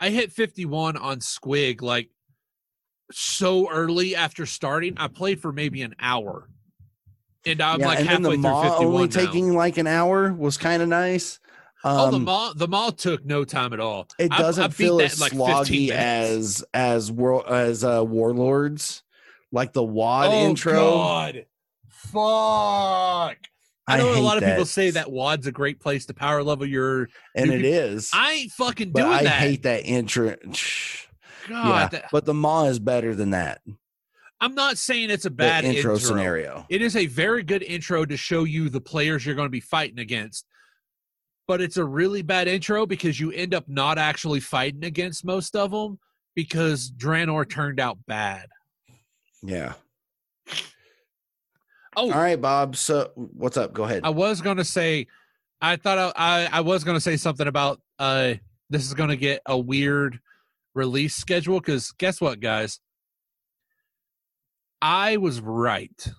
[0.00, 2.08] I hit 51 on Squig like
[3.12, 4.94] so early after starting.
[4.96, 6.48] I played for maybe an hour.
[7.46, 9.06] And I'm yeah, like and halfway the through 51 only now.
[9.08, 11.40] taking like an hour was kind of nice
[11.82, 14.06] um, oh, the Maw the Maw took no time at all.
[14.18, 19.02] it doesn't I beat feel as like 15 sloggy as as world as uh warlords
[19.50, 21.46] like the WoD oh, intro God.
[21.88, 23.38] Fuck.
[23.86, 26.66] I know a lot of people say that WoD's a great place to power level
[26.66, 27.08] your.
[27.34, 29.32] and it is I ain't fucking doing i that.
[29.32, 30.36] I hate that intro
[31.48, 33.62] God, yeah that- but the maw is better than that
[34.40, 38.16] I'm not saying it's a bad intro, scenario It is a very good intro to
[38.16, 40.46] show you the players you're going to be fighting against.
[41.46, 45.56] But it's a really bad intro because you end up not actually fighting against most
[45.56, 45.98] of them
[46.34, 48.46] because Draenor turned out bad.
[49.42, 49.74] yeah
[51.96, 52.76] Oh, All right, Bob.
[52.76, 53.72] So what's up?
[53.72, 54.02] Go ahead.
[54.04, 55.08] I was going to say,
[55.60, 58.34] I thought I, I, I was going to say something about uh,
[58.70, 60.20] this is going to get a weird
[60.74, 62.80] release schedule because guess what, guys?
[64.82, 66.12] I was right.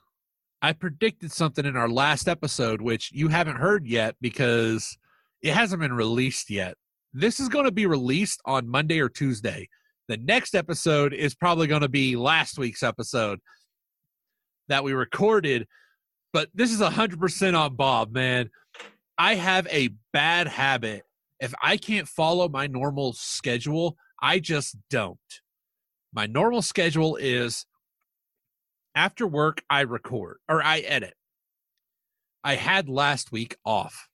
[0.62, 4.98] I predicted something in our last episode, which you haven't heard yet because
[5.42, 6.76] it hasn't been released yet.
[7.14, 9.68] This is going to be released on Monday or Tuesday.
[10.08, 13.40] The next episode is probably going to be last week's episode
[14.68, 15.68] that we recorded,
[16.32, 18.50] but this is 100% on Bob, man.
[19.18, 21.04] I have a bad habit.
[21.40, 25.18] If I can't follow my normal schedule, I just don't.
[26.14, 27.66] My normal schedule is
[28.96, 31.16] after work, I record or I edit.
[32.44, 34.08] I had last week off.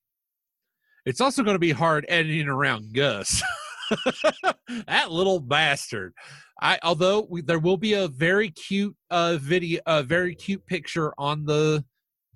[1.05, 3.41] It's also going to be hard editing around Gus.
[4.87, 6.13] that little bastard.
[6.59, 11.13] I although we, there will be a very cute uh video a very cute picture
[11.17, 11.85] on the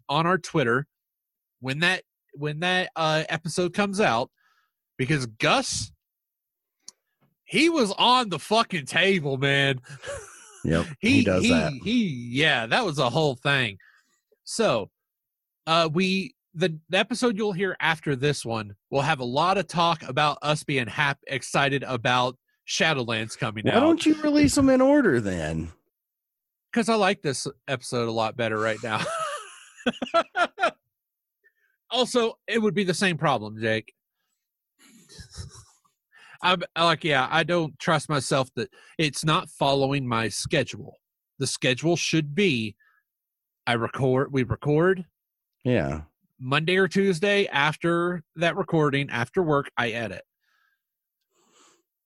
[0.07, 0.87] on our Twitter
[1.59, 4.29] when that when that uh episode comes out
[4.97, 5.91] because Gus
[7.43, 9.81] he was on the fucking table, man.
[10.63, 11.73] Yep, he, he does he, that.
[11.83, 13.77] He yeah, that was a whole thing.
[14.43, 14.89] So,
[15.67, 19.67] uh, we the, the episode you'll hear after this one will have a lot of
[19.67, 22.37] talk about us being happy, excited about
[22.67, 23.79] Shadowlands coming Why out.
[23.79, 25.71] don't you release them in order then?
[26.71, 29.01] Because I like this episode a lot better right now.
[31.89, 33.93] also, it would be the same problem, Jake.
[36.43, 40.97] I'm like, yeah, I don't trust myself that it's not following my schedule.
[41.39, 42.75] The schedule should be
[43.67, 45.05] I record, we record
[45.63, 46.01] Yeah.
[46.39, 50.23] Monday or Tuesday after that recording, after work, I edit.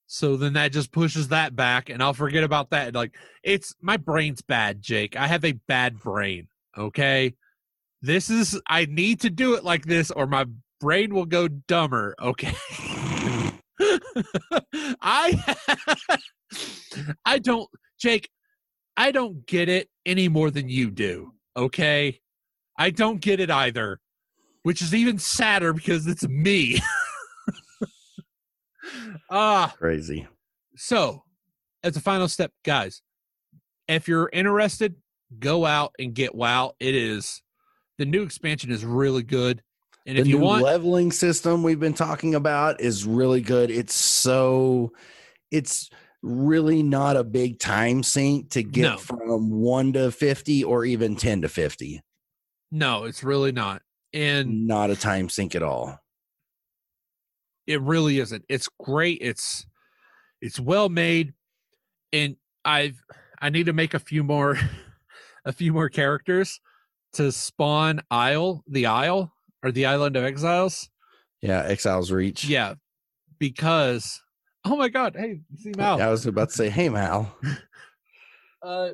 [0.07, 2.93] So then that just pushes that back and I'll forget about that.
[2.93, 5.15] Like it's my brain's bad, Jake.
[5.15, 6.47] I have a bad brain.
[6.77, 7.35] Okay.
[8.01, 10.45] This is I need to do it like this or my
[10.79, 12.15] brain will go dumber.
[12.21, 12.53] Okay.
[15.01, 15.55] I
[17.25, 17.69] I don't
[17.99, 18.29] Jake,
[18.97, 21.33] I don't get it any more than you do.
[21.55, 22.19] Okay.
[22.77, 23.99] I don't get it either,
[24.63, 26.79] which is even sadder because it's me.
[29.29, 30.27] Ah, Crazy.
[30.75, 31.23] so
[31.83, 33.01] as a final step, guys,
[33.87, 34.95] if you're interested,
[35.39, 36.73] go out and get WoW.
[36.79, 37.41] It is
[37.97, 39.63] the new expansion is really good.
[40.05, 43.71] And the if you new want leveling system we've been talking about is really good.
[43.71, 44.91] It's so
[45.51, 45.89] it's
[46.21, 48.97] really not a big time sink to get No.
[48.97, 52.01] from 1 to 50 or even 10 to 50.
[52.71, 53.81] no, it's really not.
[54.13, 55.99] And Not a time sink at all.
[57.67, 59.65] it really isn't it's great it's
[60.41, 61.33] it's well made
[62.13, 63.01] and i've
[63.41, 64.57] i need to make a few more
[65.45, 66.59] a few more characters
[67.13, 69.33] to spawn isle the isle
[69.65, 70.89] or the island of exiles
[71.41, 72.45] Yeah, Exiles Reach.
[72.45, 72.75] yeah
[73.39, 74.21] because
[74.67, 75.15] Oh my god!
[75.15, 76.01] Hey, see Mal?
[76.01, 77.35] I was about to say, hey Mal.
[78.63, 78.89] Uh,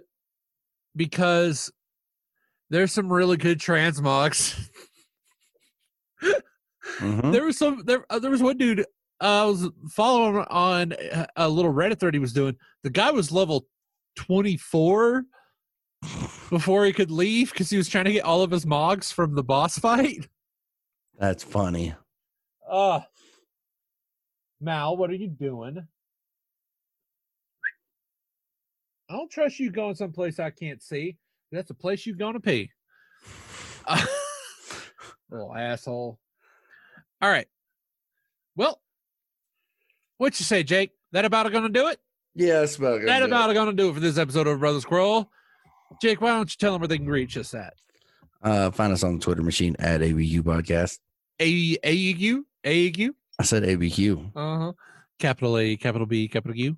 [0.98, 1.72] because
[2.70, 4.54] there's some really good transmogs.
[7.00, 7.32] Mhm.
[7.32, 8.84] there was some there uh, there was one dude uh,
[9.22, 12.58] I was following on a- a little Reddit thread he was doing.
[12.84, 13.68] The guy was level
[14.18, 15.24] 24
[16.50, 19.36] before he could leave because he was trying to get all of his mogs from
[19.36, 20.28] the boss fight.
[21.22, 21.94] That's funny.
[22.68, 23.02] Uh
[24.60, 25.88] Mal, what are you doing?
[29.08, 31.18] I don't trust you going someplace I can't see.
[31.52, 32.72] That's a place you're gonna pee.
[33.86, 34.04] Uh,
[35.30, 36.18] little asshole.
[37.22, 37.48] All right.
[38.56, 38.82] Well,
[40.18, 40.92] what you say, Jake?
[41.12, 42.00] That about gonna do it?
[42.34, 45.30] Yeah, that's about That about gonna do it for this episode of Brothers Quarrel.
[46.02, 47.76] Jake, why don't you tell them where they can reach us at?
[48.42, 50.98] Uh, find us on the Twitter machine at ABU Podcast.
[51.42, 53.16] A A U A U.
[53.40, 54.74] I said ABQ Uh huh.
[55.20, 56.78] Capital A, capital B, capital U.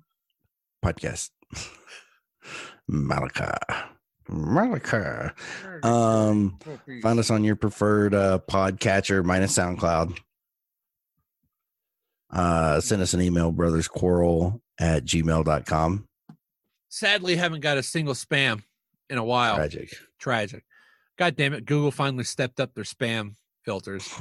[0.84, 1.30] Podcast.
[2.88, 3.58] Malika.
[4.28, 5.34] Malika.
[5.82, 6.58] Um,
[7.02, 10.18] Find us on your preferred uh, podcatcher minus SoundCloud.
[12.30, 16.08] Uh, send us an email, brothersquarrel at gmail.com.
[16.88, 18.62] Sadly, haven't got a single spam
[19.10, 19.56] in a while.
[19.56, 19.94] Tragic.
[20.18, 20.64] Tragic.
[21.18, 21.64] God damn it!
[21.64, 23.34] Google finally stepped up their spam
[23.64, 24.12] filters.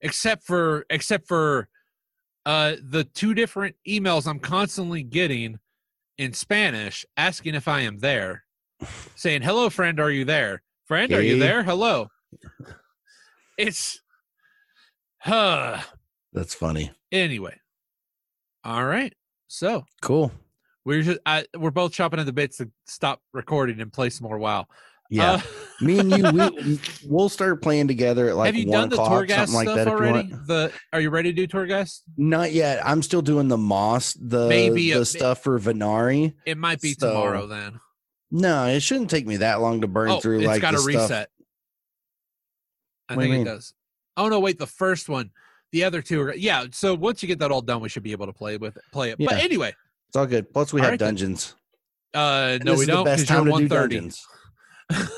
[0.00, 1.68] Except for except for
[2.46, 5.58] uh the two different emails I'm constantly getting
[6.18, 8.44] in Spanish asking if I am there,
[9.16, 10.62] saying, Hello, friend, are you there?
[10.86, 11.62] Friend, are you there?
[11.62, 12.08] Hello.
[13.58, 14.00] It's
[15.18, 15.80] huh.
[16.32, 16.92] That's funny.
[17.10, 17.58] Anyway.
[18.64, 19.12] All right.
[19.48, 20.30] So Cool.
[20.84, 24.28] we're just I, we're both chopping at the bits to stop recording and play some
[24.28, 24.66] more WoW.
[25.10, 25.32] Yeah.
[25.32, 25.40] Uh,
[25.80, 28.94] Me and you, we, we'll start playing together at like have you one done the
[28.96, 29.78] o'clock, tour like stuff that.
[29.78, 30.28] If you already?
[30.46, 32.00] The are you ready to do Torghast?
[32.16, 32.84] Not yet.
[32.84, 36.34] I'm still doing the moss, the Maybe the a- stuff for Venari.
[36.44, 37.78] It might be So, tomorrow then.
[38.32, 40.78] No, it shouldn't take me that long to burn Oh, through it's like got the
[40.78, 41.02] to stuff.
[41.10, 41.30] reset.
[43.08, 43.72] I What do think it does.
[44.16, 45.30] Oh no, wait, the first one.
[45.70, 46.64] The other two are yeah.
[46.72, 48.82] So once you get that all done, we should be able to play with it,
[48.92, 49.18] play it.
[49.18, 49.74] But anyway,
[50.08, 50.52] It's all good.
[50.52, 51.10] Plus, we All have right then.
[51.14, 51.54] dungeons.
[52.14, 53.04] uh, no, we don't.
[53.04, 54.26] the best time to do dungeons.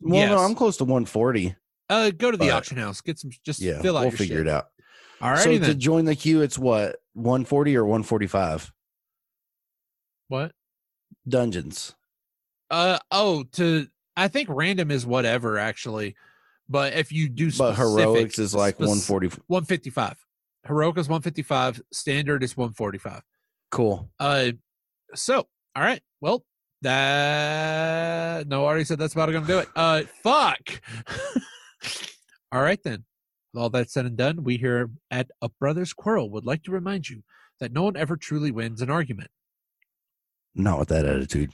[0.00, 1.56] Well, no, I'm close to 140.
[1.90, 3.00] Uh, go to the auction house.
[3.00, 3.30] Get some.
[3.44, 4.46] Just Yeah, fill out we'll figure shit.
[4.46, 4.66] it out.
[5.20, 8.72] All so righty to join the queue, it's what 140 or 145
[10.28, 10.52] What?
[11.28, 11.94] dungeons.
[12.70, 16.14] Uh oh, to I think random is whatever actually,
[16.68, 19.28] but if you do But heroics is like spec- 140.
[19.48, 20.16] 155.
[20.66, 21.82] Heroic is 155.
[21.92, 23.22] Standard is 145.
[23.72, 24.10] Cool.
[24.20, 24.52] Uh,
[25.14, 26.00] so all right.
[26.20, 26.44] Well,
[26.82, 29.68] that no, I already said that's about gonna do it.
[29.74, 30.80] Uh, fuck.
[32.52, 33.04] all right then.
[33.52, 36.70] With all that said and done, we here at A Brothers Quarrel would like to
[36.70, 37.22] remind you
[37.60, 39.30] that no one ever truly wins an argument.
[40.54, 41.52] Not with that attitude.